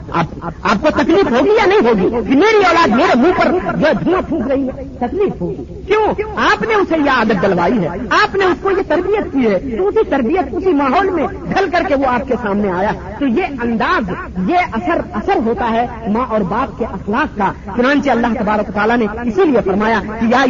آپ 0.63 0.81
کو 0.81 0.89
تکلیف 0.89 1.31
ہوگی 1.31 1.49
یا 1.49 1.65
نہیں 1.65 1.79
ہوگی؟ 1.79 2.09
کہ 2.09 2.35
میری 2.35 2.65
اولاد 2.65 2.87
میرے 2.87 3.19
منہ 3.19 3.31
پر 3.39 3.73
جو 3.77 3.87
دھواں 4.03 4.21
پھونک 4.21 4.47
رہی 4.47 4.67
ہے، 4.67 4.83
تکلیف 4.99 5.41
ہوگی۔ 5.41 5.81
کیوں؟ 5.87 6.07
آپ 6.37 6.61
نے 6.61 6.73
اسے 6.73 6.95
یہ 7.05 7.09
عادت 7.09 7.41
ڈلوائی 7.41 7.77
ہے۔ 7.83 7.87
آپ 8.09 8.35
نے 8.35 8.45
اس 8.45 8.57
کو 8.61 8.71
یہ 8.71 8.81
تربیت 8.87 9.33
کی 9.33 9.47
ہے۔ 9.47 9.77
تو 9.77 9.87
اسی 9.87 10.09
تربیت، 10.09 10.45
اسی 10.51 10.73
ماحول 10.73 11.09
میں 11.09 11.27
ڈھل 11.53 11.69
کر 11.71 11.81
کے 11.87 11.95
وہ 11.95 12.05
آپ 12.05 12.27
کے 12.27 12.33
سامنے 12.43 12.71
آیا۔ 12.71 12.91
تو 13.19 13.27
یہ 13.27 13.43
انداز، 13.63 14.09
یہ 14.49 14.57
اثر 14.73 15.01
اثر 15.13 15.37
ہوتا 15.45 15.69
ہے 15.71 15.87
ماں 16.07 16.25
اور 16.29 16.41
باپ 16.41 16.79
کے 16.79 16.85
اخلاق 16.85 17.37
کا۔ 17.37 17.51
چنانچہ 17.77 18.09
اللہ 18.09 18.27
تبارک 18.39 18.71
تعالیٰ 18.73 18.97
نے 18.97 19.05
اسی 19.23 19.45
لیے 19.45 19.59
فرمایا 19.65 19.99
کہ 20.19 20.25
یا 20.25 20.45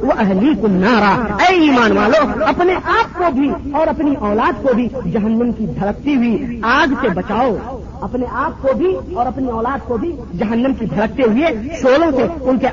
وہ 0.00 0.10
اہلی 0.18 0.54
کم 0.62 0.70
نارا۔ 0.70 1.36
اے 1.44 1.60
ایمان 1.60 1.96
والو 1.98 2.35
اپنے 2.42 2.74
آپ 2.74 3.18
کو 3.18 3.24
بھی 3.34 3.50
اور 3.72 3.86
اپنی 3.86 4.14
اولاد 4.20 4.62
کو 4.62 4.74
بھی 4.74 4.88
جہنم 5.12 5.52
کی 5.52 5.66
دھڑکتی 5.66 6.16
ہوئی 6.16 6.60
آگ 6.62 6.86
سے 7.00 7.08
بچاؤ۔ 7.08 7.56
اپنے 8.00 8.26
آپ 8.32 8.62
کو 8.62 8.68
بھی 8.76 8.96
اور 9.14 9.26
اپنی 9.26 9.48
اولاد 9.50 9.78
کو 9.84 9.96
بھی 9.96 10.12
جہنم 10.38 10.74
کی 10.74 10.86
دھڑکتے 10.86 11.22
ہوئے 11.22 11.70
شولوں 11.82 12.10
سے 12.16 12.22
ان 12.40 12.58
کے 12.58 12.66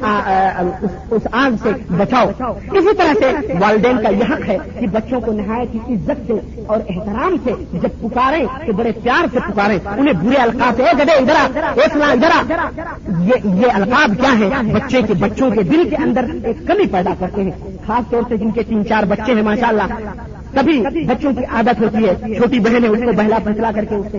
اس 1.12 1.28
آگ 1.32 1.52
سے 1.64 1.70
بچاؤ۔ 1.90 2.30
اسی 2.72 2.94
طرح 2.98 3.14
سے 3.20 3.54
والدین 3.60 3.98
کا 4.04 4.10
یہ 4.10 4.24
حق 4.30 4.50
ہے 4.50 4.58
کہ 4.80 4.88
بچوں 4.88 5.22
کو 5.22 5.32
نہایت 5.32 5.74
کی 5.74 5.94
عزت 5.94 6.28
سے 6.28 6.64
اور 6.66 6.80
احترام 6.90 7.36
سے 7.44 7.52
جب 7.74 7.90
پکارے 8.02 8.46
تو 8.66 8.74
بڑے 8.74 8.92
پیار 8.92 9.26
سے 9.32 9.40
پکارے 9.48 9.78
انہیں 9.98 10.14
برے 10.14 10.36
القاب 10.36 10.78
سے 10.78 11.04
گدے 11.04 11.12
ادھر 11.12 11.58
ایک 11.80 11.98
ادھر 12.02 12.42
یہ 13.46 13.66
القاب 13.74 14.12
کیا 14.22 14.40
ہے 14.40 14.74
بچے 14.74 15.02
کے 15.02 15.14
بچوں 15.14 15.52
کے 15.52 15.64
دل 15.64 15.90
کے 15.90 15.96
اندر 15.96 16.26
ایک 16.44 16.68
کمی 16.68 16.86
پیدا 16.86 17.14
کرتے 17.20 17.44
ہیں۔ 17.44 17.73
خاص 17.88 18.12
طور 18.12 18.22
سے 18.28 18.38
جن 18.38 18.52
کے 18.52 18.64
تین 18.64 18.86
چار 18.86 19.04
بچے 19.04 19.34
ہیں 19.34 19.42
ماشاء 19.42 19.68
اللہ 19.68 19.94
کبھی 20.56 21.06
بچوں 21.06 21.34
کی 21.34 21.46
عادت 21.46 21.82
ہوتی 21.82 22.10
ہے، 22.10 22.36
چھوٹی 22.36 22.60
بہن 22.60 22.84
ہے 22.84 22.90
اس 22.90 23.00
کو 23.06 23.12
بہلا 23.12 23.38
پھسلا 23.44 23.72
کر 23.76 23.86
کے 23.86 23.96
اسے 23.96 24.18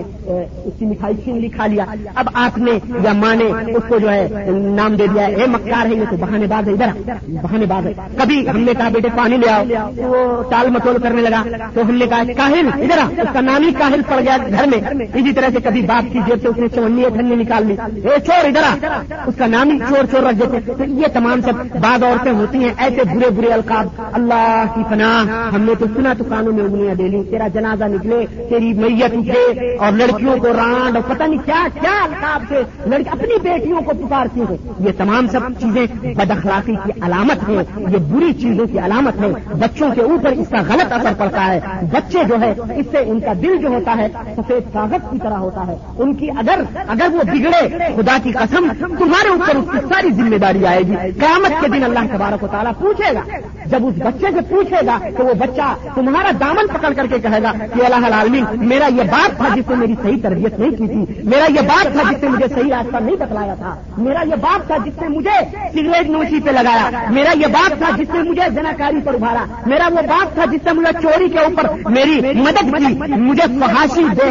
اس 0.65 0.73
کی 0.79 0.87
مٹھائی 0.87 1.15
چھین 1.25 1.41
لی، 1.41 1.49
کھا 1.49 1.67
لیا۔ 1.67 1.85
اب 2.15 2.29
آپ 2.35 2.59
نے 2.59 2.71
یا 3.03 3.13
ماں 3.13 3.35
نے 3.35 3.45
اس 3.45 3.83
کو 3.89 3.99
جو 3.99 4.13
ہے 4.13 4.29
نام 4.51 4.97
دے 4.97 5.07
دیا 5.07 5.27
ہے 5.27 5.47
مکار 5.47 5.87
ہے 5.87 5.95
یہ 5.95 6.05
تو 6.11 6.17
بہانے 6.17 6.47
باز 6.47 6.69
ہے، 6.69 6.73
ادھر 6.73 7.15
بہانے 7.29 7.67
باز 7.67 7.87
ہے۔ 7.87 7.93
کبھی 8.19 8.49
ہم 8.49 8.61
نے 8.61 8.73
کہا، 8.79 8.89
بیٹے 8.89 9.09
پانی 9.17 9.37
لے 9.37 9.49
آؤ۔ 9.49 9.65
وہ 9.97 10.43
ٹال 10.51 10.71
مٹول 10.71 10.97
کرنے 11.03 11.23
لگا۔ 11.23 11.43
تو 11.75 11.81
ہم 11.83 11.95
نے 11.95 12.07
کہا 12.07 12.23
کاہل، 12.37 12.69
ادھر 12.75 13.21
اس 13.21 13.29
کا 13.33 13.41
نام 13.41 13.63
ہی 13.63 13.73
کاہل 13.79 14.01
پڑ 14.09 14.21
گیا 14.21 14.37
گھر 14.51 14.67
میں۔ 14.67 15.07
اسی 15.15 15.33
طرح 15.33 15.49
سے 15.53 15.59
کبھی 15.65 15.83
باپ 15.83 16.13
کی 16.13 16.19
جیب 16.27 16.43
سے 16.43 16.49
اس 16.49 16.57
نے 16.57 16.69
چونی 16.69 17.03
دھنی 17.15 17.35
نکال 17.35 17.67
لی۔ 17.67 17.75
اے 18.09 18.21
چور، 18.27 18.45
ادھر 18.45 18.89
اس 19.27 19.35
کا 19.39 19.47
نام 19.47 19.71
ہی 19.71 19.79
چور 19.79 20.05
چور 20.11 20.23
رکھ 20.23 20.35
دیتے۔ 20.35 20.73
تو 20.73 20.85
یہ 20.85 21.07
تمام 21.13 21.41
سب 21.41 21.77
بعض 21.81 22.03
عورتیں 22.03 22.33
ہوتی 22.33 22.59
ہیں، 22.59 22.73
ایسے 22.79 23.03
برے 23.15 23.31
برے 23.31 23.47
القاب۔ 23.47 23.87
اللہ 24.13 24.65
کی 24.75 24.83
پناہ، 24.91 25.55
ہم 25.55 25.61
نے 25.61 25.73
تو 25.79 25.87
سنا 25.95 26.13
تو 26.19 26.24
کانوں 26.29 26.53
میں 26.53 26.65
انگلیاں 26.65 26.95
دے 26.95 27.09
لی 27.09 27.23
تیرا 27.31 27.49
جنازہ 27.49 27.85
نکلے، 27.85 28.27
تیری 28.49 28.73
میت 28.73 29.15
اٹھے 29.15 29.77
اور 29.77 29.93
لڑکیوں 29.93 30.37
کو 30.37 30.49
رانڈ 30.49 30.97
اور 30.97 31.15
پتہ 31.15 31.23
نہیں 31.23 31.41
کیا 31.45 31.67
کیا 31.81 32.03
القاب 32.03 32.45
سے 32.49 32.63
لڑکی 32.87 33.11
اپنی 33.11 33.39
بیٹیوں 33.43 33.81
کو 33.81 34.07
پکارتی 34.07 34.41
ہیں۔ 34.41 34.57
یہ 34.79 34.91
تمام 34.97 35.27
سب 35.27 35.41
چیزیں 35.61 35.87
بد 36.15 36.31
اخلاقی 36.31 36.75
کی 36.85 36.93
علامت 37.03 37.49
ہے 37.49 37.55
یہ 37.79 37.97
بری 37.97 38.33
چیزوں 38.33 38.67
کی 38.67 38.79
علامت 38.79 39.21
ہے 39.21 39.29
بچوں 39.59 39.91
کے 39.95 40.01
اوپر 40.01 40.33
اس 40.33 40.49
کا 40.49 40.63
غلط 40.69 40.93
اثر 40.93 41.13
پڑتا 41.19 41.47
ہے۔ 41.47 41.61
بچے 41.93 42.19
جو 42.29 42.41
ہے 42.41 42.51
اس 42.51 42.87
سے 42.91 42.99
ان 42.99 43.21
کا 43.21 43.33
دل 43.43 43.57
جو 43.57 43.69
ہوتا 43.69 43.95
ہے، 43.99 44.09
سفید 44.37 44.73
کاغذ 44.73 45.11
کی 45.11 45.19
طرح 45.23 45.37
ہوتا 45.37 45.67
ہے۔ 45.67 45.77
ان 45.99 46.15
کی 46.15 46.31
اگر 46.31 46.61
اگر 46.89 47.07
وہ 47.13 47.23
بگڑے، 47.23 47.69
خدا 47.97 48.17
کی 48.23 48.33
قسم، 48.33 48.69
تمہارے 48.81 49.29
اوپر 49.29 49.57
اس 49.57 49.65
کی 49.73 49.79
ساری 49.95 50.11
ذمہ 50.11 50.37
داری 50.37 50.67
آئے 50.67 50.81
گی۔ 50.81 50.95
قیامت 51.21 51.61
کے 51.61 51.69
دن 51.69 51.85
اللہ 51.85 52.17
تبارک 52.17 52.45
و 52.45 52.47
تعالیٰ 52.51 52.73
پوچھے 52.79 53.15
گا۔ 53.15 53.21
جب 53.67 53.87
اس 53.87 53.95
بچے 53.97 54.27
سے 54.35 54.41
پوچھے 54.49 54.87
گا 54.87 54.99
تو 55.17 55.25
وہ 55.25 55.35
بچہ 55.35 55.75
تمہارا 55.95 56.14
دامن 56.41 56.67
پکڑ 56.73 56.93
کر 56.97 57.07
کے 57.07 57.19
کہے 57.19 57.43
گا 57.43 57.53
کہ 57.75 57.85
اللہ 57.85 58.07
العالمین، 58.07 58.45
میرا 58.69 58.87
یہ 58.87 59.03
بات 59.11 59.37
تھا 59.37 59.49
جس 59.55 59.69
نے 59.71 59.77
میری 59.77 59.95
صحیح 60.03 60.17
تربیت 60.23 60.59
نہیں 60.59 60.71
کی 60.71 60.87
تھی، 60.87 61.23
میرا 61.25 61.51
یہ 61.51 61.67
بات 61.69 61.93
تھا 61.93 62.03
جس 62.11 62.23
نے 62.23 62.29
مجھے 62.29 62.49
صحیح 62.55 62.71
راستہ 62.71 62.97
نہیں 62.97 63.17
بتلایا 63.17 63.55
تھا، 63.55 63.75
میرا 63.97 64.23
یہ 64.29 64.37
بات 64.43 64.67
تھا 64.67 64.77
جس 64.85 65.01
نے 65.03 65.09
مجھے 65.09 65.39
سگریٹ 65.73 66.11
نوشی 66.11 66.41
پہ 66.41 66.51
لگایا، 66.51 67.11
میرا 67.11 67.33
یہ 67.39 67.47
بات 67.53 67.79
تھا 67.79 67.91
جس 67.97 68.15
نے 68.15 68.23
مجھے 68.31 68.49
جناکاری 68.55 69.01
پر 69.05 69.15
ابھارا، 69.15 69.45
میرا 69.67 69.89
وہ 69.93 70.03
بات 70.09 70.35
تھا 70.35 70.45
جس 70.53 70.65
نے 70.67 70.73
مجھے 70.73 70.93
چوری 71.03 71.29
کے 71.29 71.39
اوپر 71.39 71.69
میری 71.91 72.21
مدد 72.35 72.75
کی، 72.79 72.95
مجھے 73.17 73.47
فحاشی 73.61 74.05
بے 74.05 74.31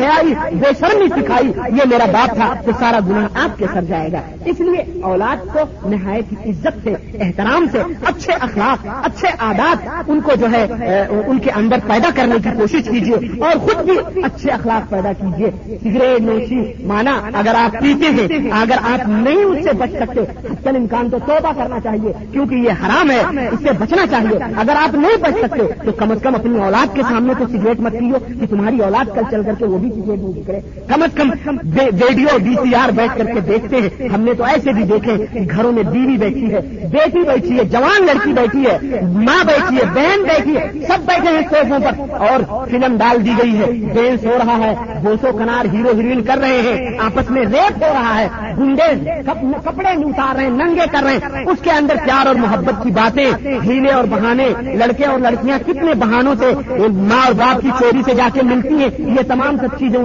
بے 0.61 0.69
شرمی 0.79 1.07
سکھائی، 1.15 1.51
یہ 1.77 1.87
میرا 1.89 2.05
باپ 2.11 2.35
تھا 2.35 2.53
تو 2.65 2.71
سارا 2.79 2.99
گناہ 3.07 3.39
آپ 3.43 3.57
کے 3.59 3.65
سر 3.73 3.83
جائے 3.83 4.11
گا۔ 4.11 4.21
اس 4.45 4.59
لیے 4.59 4.83
اولاد 5.03 5.45
کو 5.53 5.89
نہایت 5.89 6.33
عزت 6.45 6.83
سے، 6.83 6.93
احترام 7.21 7.65
سے، 7.71 7.81
اچھے 8.05 8.33
اخلاق، 8.33 8.87
اچھے 9.03 9.27
عادات، 9.39 9.87
ان 10.07 10.21
کو 10.21 10.35
جو 10.39 10.51
ہے 10.51 10.65
ان 11.09 11.39
کے 11.39 11.51
اندر 11.51 11.72
پیدا 11.87 12.09
کرنے 12.15 12.35
کی 12.43 12.49
کوشش 12.57 12.87
کیجیے 12.91 13.15
اور 13.15 13.57
خود 13.57 13.85
بھی 13.85 14.21
اچھے 14.23 14.51
اخلاق 14.51 14.89
پیدا 14.89 15.11
کیجیے 15.13 15.49
سگریٹ، 15.83 16.21
نوشی، 16.21 16.61
مانا، 16.83 17.19
اگر 17.33 17.55
آپ 17.55 17.71
پیتے 17.81 18.05
ہیں، 18.05 18.51
اگر 18.51 18.77
آپ 18.81 19.07
نہیں 19.07 19.43
اس 19.43 19.63
سے 19.63 19.73
بچ 19.73 19.89
سکتے 19.99 20.21
حسن 20.51 20.75
امکان 20.75 21.09
تو 21.09 21.17
توبہ 21.25 21.51
کرنا 21.57 21.79
چاہیے، 21.79 22.13
کیونکہ 22.31 22.55
یہ 22.55 22.85
حرام 22.85 23.11
ہے، 23.11 23.47
اس 23.51 23.59
سے 23.63 23.69
بچنا 23.79 24.05
چاہیے۔ 24.11 24.37
اگر 24.55 24.75
آپ 24.75 24.95
نہیں 24.95 25.17
بچ 25.21 25.39
سکتے، 25.41 25.63
تو 25.85 25.91
کم 25.91 26.11
از 26.11 26.21
کم 26.21 26.35
اپنی 26.35 26.59
اولاد 26.59 26.95
کے 26.95 27.01
سامنے 27.09 27.33
تو 27.39 27.45
سگریٹ 27.47 27.79
مت 27.79 27.91
پیو، 27.91 28.19
کہ 28.39 28.45
تمہاری 28.49 28.79
اولاد 28.79 29.15
کل 29.15 29.21
چل 29.31 29.43
کر 29.43 29.53
کے 29.59 29.65
وہ 29.65 29.77
بھی 29.77 29.89
سگریٹ 29.89 30.19
نہیں 30.19 30.41
بکرے 30.41 30.59
کم 30.87 31.03
از 31.03 31.15
کم 31.15 31.57
ویڈیو 31.75 32.37
ڈی 32.37 32.55
سی 32.63 32.75
آر 32.75 32.91
بیٹھ 32.91 33.17
کر 33.17 33.25
کے 33.25 33.39
دیکھتے 33.39 33.81
ہیں۔ 33.81 34.09
ہم 34.09 34.21
نے 34.21 34.33
تو 34.33 34.43
ایسے 34.43 34.73
بھی 34.73 34.83
دیکھے 34.83 35.45
گھروں 35.51 35.71
میں 35.71 35.83
بیوی 35.83 36.17
بیٹھی 36.17 36.53
ہے، 36.53 36.61
بیٹی 36.91 37.23
بیٹھی 37.27 37.57
ہے، 37.59 37.63
جوان 37.63 38.05
لڑکی 38.05 38.33
بیٹھی 38.33 38.65
ہے، 38.65 38.99
ماں 39.01 39.43
بیٹھی 39.43 39.77
ہے، 39.77 39.85
بہن 39.93 40.23
بیٹھی 40.23 40.57
ہے، 40.57 40.71
سب 40.87 41.05
بیٹھے 41.05 41.37
ہیں۔ 41.37 41.52
پیسوں 41.53 41.79
پر 41.79 42.15
اور 42.17 42.65
فلم 42.71 42.97
ڈال 42.97 43.25
دی 43.25 43.31
گئی 43.43 43.57
ہے۔ 43.57 43.65
بین 43.93 44.17
سو 44.17 44.29
رہا 44.37 44.57
ہے۔ 44.57 44.75
بوسو 45.03 45.37
کنار 45.37 45.65
ہیرو 45.73 45.89
ہیروئن 45.89 46.23
کر 46.23 46.37
رہے 46.37 46.61
ہیں۔ 46.61 46.97
آپس 46.99 47.31
میں 47.31 47.41
ریپ 47.41 47.83
ہو 47.83 47.93
رہا 47.93 48.19
ہے۔ 48.19 48.27
گنڈے 48.57 49.21
کپڑے 49.63 49.89
اتار 49.89 50.35
رہے 50.35 50.43
ہیں، 50.43 50.49
ننگے 50.49 50.85
کر 50.91 51.03
رہے 51.03 51.11
ہیں۔ 51.11 51.45
اس 51.45 51.57
کے 51.61 51.71
اندر 51.71 51.95
پیار 52.05 52.27
اور 52.27 52.35
محبت 52.35 52.83
کی 52.83 52.91
باتیں، 52.91 53.31
ہیلے 53.63 53.91
اور 53.91 54.03
بہانے۔ 54.03 54.49
لڑکے 54.61 55.05
اور 55.05 55.19
لڑکیاں 55.19 55.59
کتنے 55.59 55.93
بہانوں 55.93 56.35
سے 56.39 56.51
ماں 56.91 57.25
اور 57.25 57.33
باپ 57.33 57.61
کی 57.61 57.69
چوری 57.79 58.01
سے 58.05 58.15
جا 58.15 58.29
کے 58.33 58.41
ملتی 58.41 58.75
ہیں۔ 58.75 58.89
یہ 58.97 59.21
تمام 59.27 59.57
سب 59.57 59.79
چیزیں 59.79 59.99